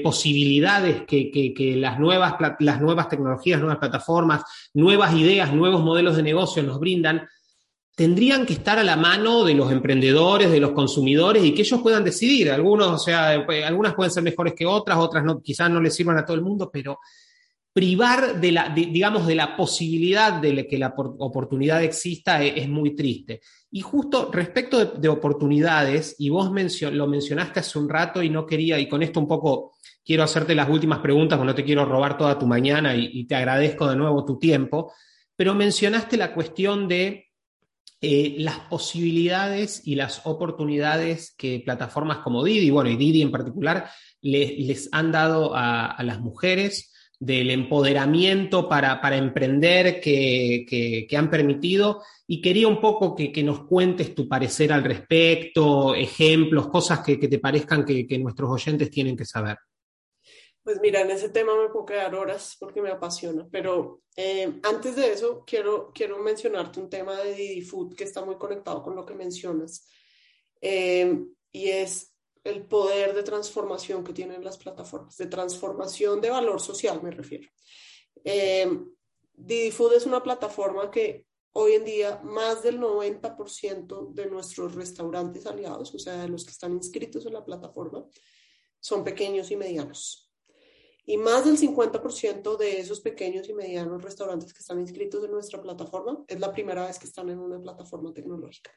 [0.03, 4.43] posibilidades que, las, nuevas, las nuevas tecnologías, nuevas plataformas,
[4.75, 7.27] nuevas ideas, nuevos modelos de negocio nos brindan,
[7.95, 11.81] tendrían que estar a la mano de los emprendedores, de los consumidores y que ellos
[11.81, 12.51] puedan decidir.
[12.51, 15.95] Algunos, o sea, pues, algunas pueden ser mejores que otras, otras no, quizás no les
[15.95, 16.99] sirvan a todo el mundo, pero
[17.73, 23.41] privar de la, digamos, de la posibilidad de que la oportunidad exista es, muy triste.
[23.71, 26.51] Y justo respecto de, oportunidades, y vos
[26.93, 29.73] lo mencionaste hace un rato y no quería, y con esto un poco
[30.05, 33.35] quiero hacerte las últimas preguntas, porque no te quiero robar toda tu mañana y te
[33.35, 34.93] agradezco de nuevo tu tiempo,
[35.35, 37.24] pero mencionaste la cuestión de
[38.07, 43.89] eh, las posibilidades y las oportunidades que plataformas como Didi, bueno, y Didi en particular,
[44.21, 52.03] les han dado a, las mujeres del empoderamiento para, emprender que, han permitido.
[52.27, 57.39] Y quería un poco que, nos cuentes tu parecer al respecto, ejemplos, cosas que, te
[57.39, 59.57] parezcan que nuestros oyentes tienen que saber.
[60.65, 64.97] Pues mira, en ese tema me puedo quedar horas porque me apasiona, pero eh, antes
[64.97, 68.97] de eso quiero, quiero mencionarte un tema de Didi Food que está muy conectado con
[68.97, 69.87] lo que mencionas
[70.63, 76.59] eh, y es el poder de transformación que tienen las plataformas, de transformación de valor
[76.63, 77.47] social me refiero.
[78.25, 78.67] Eh,
[79.35, 85.45] Didi Food es una plataforma que hoy en día más del 90% de nuestros restaurantes
[85.45, 88.07] aliados, o sea, de los que están inscritos en la plataforma,
[88.81, 90.24] son pequeños y medianos.
[91.07, 95.61] Y más del 50% de esos pequeños y medianos restaurantes que están inscritos en nuestra
[95.61, 98.71] plataforma es la primera vez que están en una plataforma tecnológica.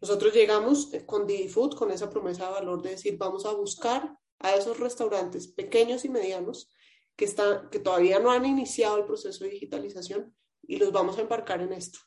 [0.00, 4.18] Nosotros llegamos con Didi Food con esa promesa de valor de decir, vamos a buscar
[4.38, 6.70] a esos restaurantes pequeños y medianos
[7.16, 10.36] que, están, que todavía no han iniciado el proceso de digitalización
[10.66, 11.98] y los vamos a embarcar en esto.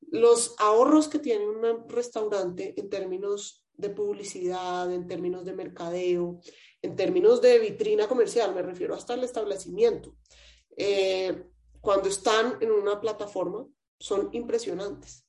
[0.00, 6.40] Los ahorros que tiene un restaurante en términos de publicidad, en términos de mercadeo,
[6.82, 10.16] en términos de vitrina comercial, me refiero hasta el establecimiento,
[10.76, 11.44] eh,
[11.80, 13.66] cuando están en una plataforma,
[13.98, 15.26] son impresionantes.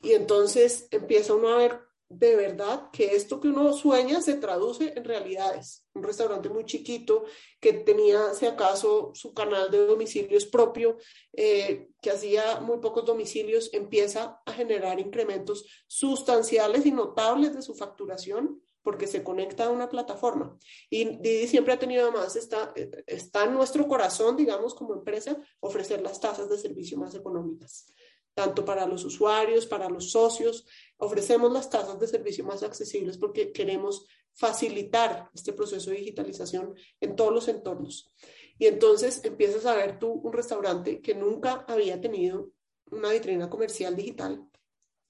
[0.00, 1.80] Y entonces empieza uno a ver
[2.10, 5.86] de verdad que esto que uno sueña se traduce en realidades.
[5.94, 7.24] Un restaurante muy chiquito
[7.60, 10.98] que tenía, si acaso, su canal de domicilios propio,
[11.32, 17.76] eh, que hacía muy pocos domicilios, empieza a generar incrementos sustanciales y notables de su
[17.76, 20.58] facturación porque se conecta a una plataforma.
[20.88, 22.72] Y Didi siempre ha tenido además, está,
[23.06, 27.92] está en nuestro corazón, digamos, como empresa, ofrecer las tasas de servicio más económicas
[28.34, 30.66] tanto para los usuarios, para los socios.
[30.98, 37.16] Ofrecemos las tasas de servicio más accesibles porque queremos facilitar este proceso de digitalización en
[37.16, 38.10] todos los entornos.
[38.58, 42.50] Y entonces empiezas a ver tú un restaurante que nunca había tenido
[42.90, 44.46] una vitrina comercial digital,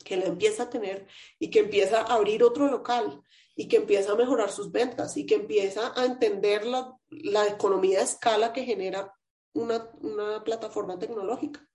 [0.04, 1.06] que la empieza a tener
[1.38, 3.22] y que empieza a abrir otro local
[3.56, 7.98] y que empieza a mejorar sus ventas y que empieza a entender la, la economía
[7.98, 9.12] de escala que genera
[9.52, 11.66] una, una plataforma tecnológica.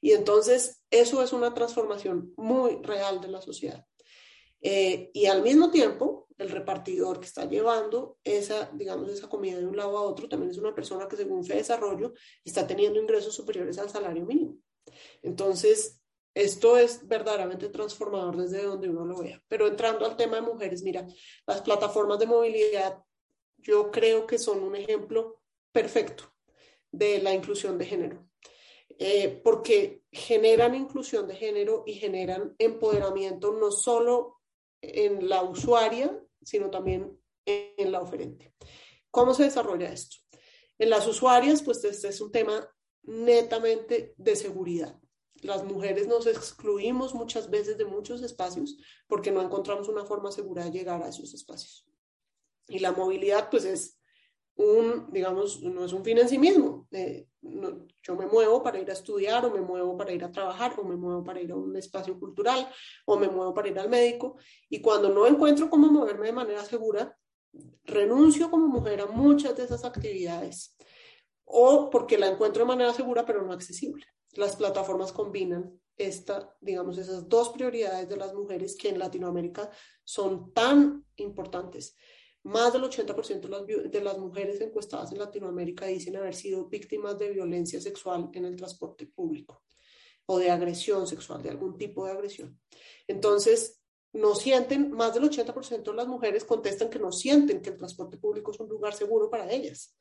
[0.00, 3.84] Y entonces eso es una transformación muy real de la sociedad.
[4.60, 9.66] Eh, y al mismo tiempo, el repartidor que está llevando esa, digamos, esa comida de
[9.66, 12.12] un lado a otro también es una persona que según Fe Desarrollo
[12.44, 14.58] está teniendo ingresos superiores al salario mínimo.
[15.22, 16.00] Entonces,
[16.34, 19.42] esto es verdaderamente transformador desde donde uno lo vea.
[19.48, 21.06] Pero entrando al tema de mujeres, mira,
[21.46, 23.02] las plataformas de movilidad
[23.56, 25.40] yo creo que son un ejemplo
[25.72, 26.24] perfecto
[26.92, 28.28] de la inclusión de género.
[28.98, 34.40] Eh, porque generan inclusión de género y generan empoderamiento no solo
[34.80, 38.54] en la usuaria, sino también en la oferente.
[39.10, 40.16] ¿Cómo se desarrolla esto?
[40.78, 42.68] En las usuarias, pues este es un tema
[43.02, 44.98] netamente de seguridad.
[45.42, 50.64] Las mujeres nos excluimos muchas veces de muchos espacios porque no encontramos una forma segura
[50.64, 51.86] de llegar a esos espacios.
[52.68, 53.98] Y la movilidad, pues es
[54.56, 56.88] un, digamos, no es un fin en sí mismo.
[58.02, 60.84] Yo me muevo para ir a estudiar o me muevo para ir a trabajar o
[60.84, 62.68] me muevo para ir a un espacio cultural
[63.04, 64.36] o me muevo para ir al médico
[64.68, 67.16] y cuando no encuentro cómo moverme de manera segura,
[67.84, 70.76] renuncio como mujer a muchas de esas actividades
[71.44, 74.04] o porque la encuentro de manera segura pero no accesible.
[74.32, 79.70] Las plataformas combinan esta, digamos, esas dos prioridades de las mujeres que en Latinoamérica
[80.04, 81.96] son tan importantes
[82.46, 87.80] más del 80% de las, mujeres encuestadas en Latinoamérica dicen haber sido víctimas de violencia
[87.80, 89.64] sexual en el transporte público
[90.26, 92.60] o de agresión sexual, de algún tipo de agresión.
[93.08, 93.80] Entonces,
[94.12, 98.16] no sienten, más del 80% de las mujeres contestan que no sienten que el transporte
[98.16, 99.96] público es un lugar seguro para ellas.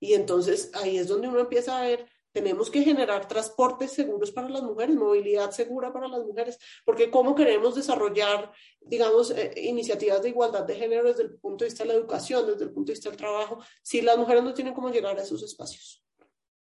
[0.00, 4.48] Y entonces ahí es donde uno empieza a ver tenemos que generar transportes seguros para
[4.48, 10.30] las mujeres, movilidad segura para las mujeres, porque cómo queremos desarrollar, digamos, eh, iniciativas de
[10.30, 12.94] igualdad de género desde el punto de vista de la educación, desde el punto de
[12.94, 16.04] vista del trabajo, si las mujeres no tienen cómo llegar a esos espacios.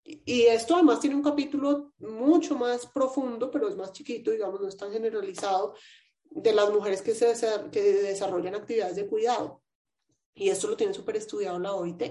[0.04, 4.68] Y, esto además tiene un capítulo mucho más profundo, pero es más chiquito, digamos, no
[4.68, 5.76] es tan generalizado,
[6.24, 7.34] de las mujeres que, se,
[7.72, 9.64] que desarrollan actividades de cuidado.
[10.34, 12.04] Y esto lo tiene súper estudiado la OIT.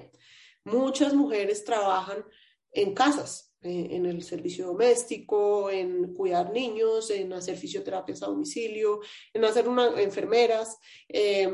[0.65, 2.25] Muchas mujeres trabajan
[2.73, 9.01] en casas, en el servicio doméstico, en cuidar niños, en hacer fisioterapias a domicilio,
[9.35, 10.79] en hacer una, enfermeras.
[11.09, 11.53] Eh,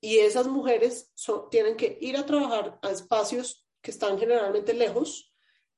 [0.00, 1.12] y esas mujeres
[1.50, 5.32] tienen que ir a trabajar a espacios que están generalmente lejos,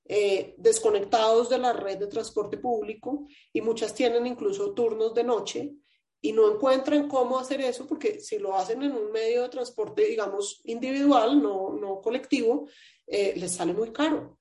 [0.05, 5.75] eh, desconectados de la red de transporte público y muchas tienen incluso turnos de noche
[6.21, 10.07] y no encuentran cómo hacer eso porque si lo hacen en un medio de transporte,
[10.07, 12.69] digamos, individual, no, no colectivo,
[13.07, 14.39] les sale muy caro.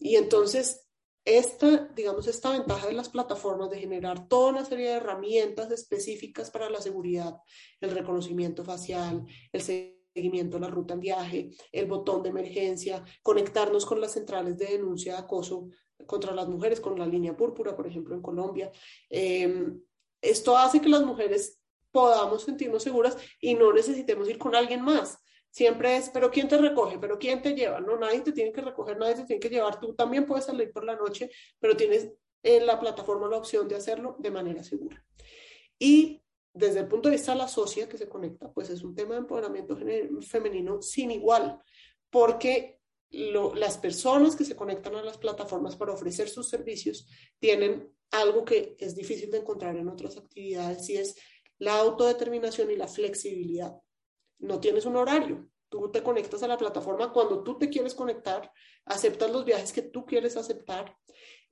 [0.00, 0.88] Y entonces,
[1.24, 6.50] esta, digamos, esta ventaja de las plataformas de generar toda una serie de herramientas específicas
[6.50, 7.36] para la seguridad,
[7.80, 14.00] el reconocimiento facial, el seguimiento la ruta en viaje, el botón de emergencia, conectarnos con
[14.00, 15.70] las centrales de denuncia de acoso
[16.06, 18.70] contra las mujeres, con la línea púrpura, por ejemplo, en Colombia.
[19.08, 19.80] Em,
[20.20, 25.18] esto hace que las mujeres podamos sentirnos seguras y no necesitemos ir con alguien más.
[25.54, 26.98] Siempre es, pero ¿quién te recoge?
[26.98, 27.78] ¿Pero quién te lleva?
[27.78, 29.78] No, nadie te tiene que recoger, nadie te tiene que llevar.
[29.78, 31.30] Tú también puedes salir por la noche,
[31.60, 32.10] pero tienes
[32.42, 35.06] en la plataforma la opción de hacerlo de manera segura.
[35.78, 36.20] Y
[36.52, 39.14] desde el punto de vista de la socia que se conecta, pues es un tema
[39.14, 39.78] de empoderamiento
[40.22, 41.60] femenino sin igual,
[42.10, 42.80] porque
[43.10, 47.06] las personas que se conectan a las plataformas para ofrecer sus servicios
[47.38, 51.14] tienen algo que es difícil de encontrar en otras actividades y es
[51.58, 53.83] la autodeterminación y la flexibilidad
[54.44, 55.48] no tienes un horario.
[55.68, 58.52] Tú te conectas a la plataforma cuando tú te quieres conectar,
[58.84, 60.96] aceptas los viajes que tú quieres aceptar,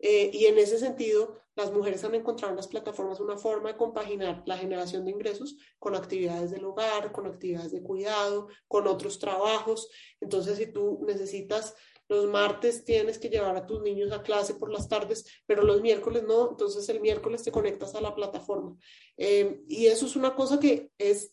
[0.05, 3.77] Eh, y en ese sentido, las mujeres han encontrado en las plataformas una forma de
[3.77, 9.21] compaginar la generación de ingresos con actividades del hogar, con actividades de cuidado, con otros
[9.21, 9.89] trabajos.
[10.21, 11.77] Entonces, si tú necesitas
[12.09, 15.81] los martes tienes que llevar a tus niños a clase por las tardes, pero los
[15.81, 18.77] miércoles no, entonces el miércoles te conectas a la plataforma.
[19.17, 21.33] Eh, y eso es una cosa que es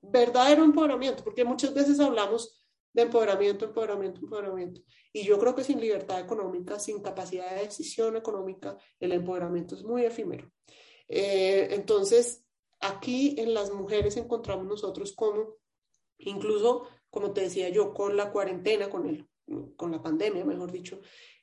[0.00, 4.80] verdadero empoderamiento, porque muchas veces hablamos de empoderamiento, empoderamiento, empoderamiento.
[5.12, 9.82] Y yo creo que sin libertad económica, sin capacidad de decisión económica, el empoderamiento es
[9.82, 10.50] muy efímero.
[11.08, 12.44] Eh, entonces,
[12.80, 15.56] aquí en las mujeres encontramos nosotros como,
[16.18, 19.28] incluso, como te decía yo, con la cuarentena, con, el,
[19.76, 21.00] con la pandemia, mejor dicho,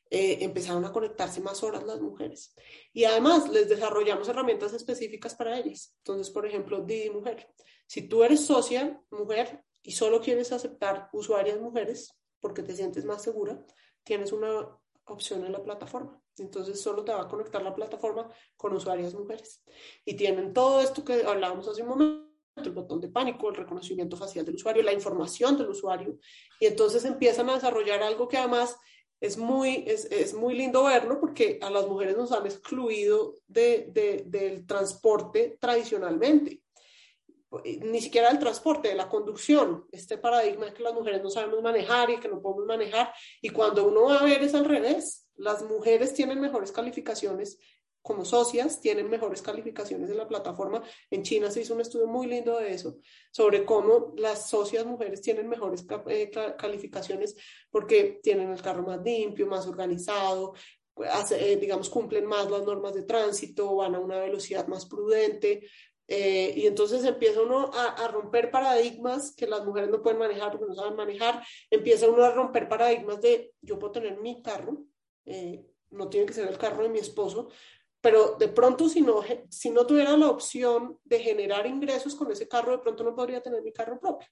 [0.09, 2.53] eh, empezaron a conectarse más horas las mujeres.
[2.93, 5.95] Y además les desarrollamos herramientas específicas para ellas.
[5.97, 7.47] Entonces, por ejemplo, Didi Mujer.
[7.87, 13.21] Si tú eres socia, mujer, y solo quieres aceptar usuarias mujeres porque te sientes más
[13.21, 13.63] segura,
[14.03, 14.67] tienes una
[15.05, 16.19] opción en la plataforma.
[16.37, 19.63] Entonces solo te va a conectar la plataforma con usuarias mujeres.
[20.03, 22.25] Y tienen todo esto que hablábamos hace un momento,
[22.57, 26.17] el botón de pánico, el reconocimiento facial del usuario, la información del usuario.
[26.59, 28.77] Y entonces empiezan a desarrollar algo que además
[29.19, 33.87] es muy, es, es muy lindo verlo porque a las mujeres nos han excluido de,
[33.91, 36.61] de, del transporte tradicionalmente.
[37.63, 41.61] Ni siquiera el transporte, de la conducción, este paradigma de que las mujeres no sabemos
[41.61, 45.29] manejar y que no podemos manejar, y cuando uno va a ver es al revés,
[45.35, 47.57] las mujeres tienen mejores calificaciones
[48.05, 50.83] como socias, tienen mejores calificaciones en la plataforma.
[51.09, 52.99] En China se hizo un estudio muy lindo de eso,
[53.31, 57.35] sobre cómo las socias mujeres tienen mejores eh, calificaciones
[57.71, 60.53] porque tienen el carro más limpio, más organizado,
[61.31, 65.67] eh, digamos, cumplen más las normas de tránsito, van a una velocidad más prudente,
[66.07, 70.67] eh, y entonces empieza uno a, romper paradigmas que las mujeres no pueden manejar porque
[70.67, 71.43] no saben manejar.
[71.71, 74.85] Empieza uno a romper paradigmas de yo puedo tener mi carro,
[75.25, 77.49] eh, no tiene que ser el carro de mi esposo,
[78.05, 82.47] pero de pronto si no, si no tuviera la opción de generar ingresos con ese
[82.47, 84.27] carro, de pronto no podría tener mi carro propio.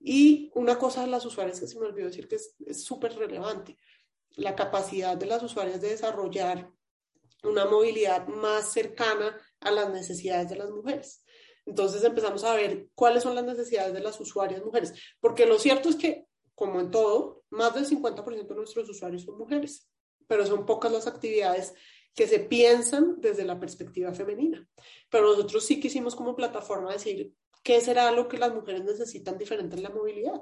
[0.00, 3.78] Y una cosa de las usuarias que se me olvidó decir que es súper relevante,
[4.30, 6.72] la capacidad de las usuarias de desarrollar
[7.44, 11.24] una movilidad más cercana a las necesidades de las mujeres.
[11.66, 15.88] Entonces empezamos a ver cuáles son las necesidades de las usuarias mujeres, porque lo cierto
[15.88, 16.26] es que,
[16.56, 19.88] como en todo, más del 50% de nuestros usuarios son mujeres,
[20.26, 21.74] pero son pocas las actividades
[22.18, 24.68] que se piensan desde la perspectiva femenina.
[25.08, 29.76] Pero nosotros sí quisimos como plataforma decir qué será lo que las mujeres necesitan diferente
[29.76, 30.40] en la movilidad.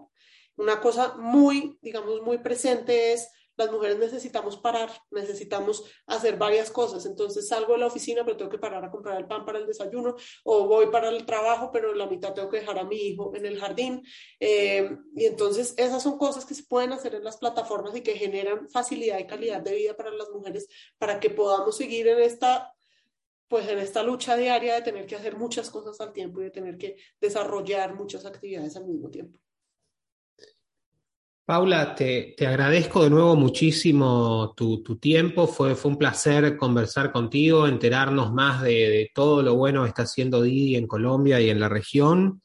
[0.57, 7.07] Una cosa muy, digamos, muy presente es las mujeres necesitamos parar, necesitamos hacer varias cosas.
[7.07, 9.67] Entonces salgo de la oficina, pero tengo que parar a comprar el pan para el
[9.67, 12.97] desayuno, o voy para el trabajo, pero en la mitad tengo que dejar a mi
[12.97, 14.03] hijo en el jardín.
[14.41, 18.15] Eh, y entonces esas son cosas que se pueden hacer en las plataformas y que
[18.15, 22.73] generan facilidad y calidad de vida para las mujeres para que podamos seguir en esta
[23.49, 26.51] pues en esta lucha diaria de tener que hacer muchas cosas al tiempo y de
[26.51, 29.39] tener que desarrollar muchas actividades al mismo tiempo.
[31.47, 35.47] Paula, te, agradezco de nuevo muchísimo tu, tiempo.
[35.47, 40.43] Fue, fue, un placer conversar contigo, enterarnos más de, todo lo bueno que está haciendo
[40.43, 42.43] Didi en Colombia y en la región.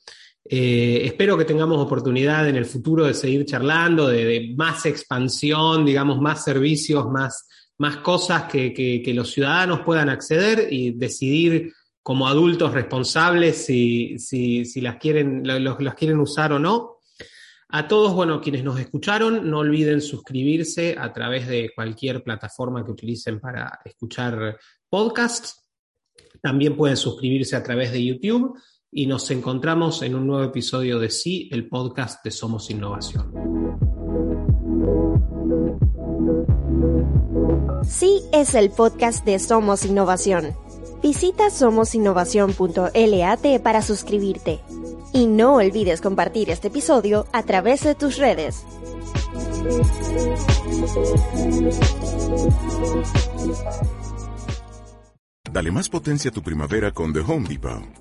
[0.48, 6.22] Eh, espero que tengamos oportunidad en el futuro de seguir charlando, de, más expansión, digamos,
[6.22, 7.48] más servicios, más,
[7.80, 11.74] más cosas que, los ciudadanos puedan acceder y decidir
[12.04, 17.01] como adultos responsables si, si, las, quieren, las quieren usar o no.
[17.74, 22.92] A todos, bueno, quienes nos escucharon, no olviden suscribirse a través de cualquier plataforma que
[22.92, 24.60] utilicen para escuchar
[24.90, 25.70] podcasts.
[26.42, 28.60] También pueden suscribirse a través de YouTube
[28.92, 33.32] y nos encontramos en un nuevo episodio de Sí, el podcast de Somos Innovación.
[37.84, 40.58] Sí es el podcast de Somos Innovación.
[41.02, 44.60] Visita somosinnovación.lat para suscribirte.
[45.14, 48.66] Y no olvides compartir este episodio a través de tus redes.
[55.52, 58.01] Dale más potencia a tu primavera con The Home Depot.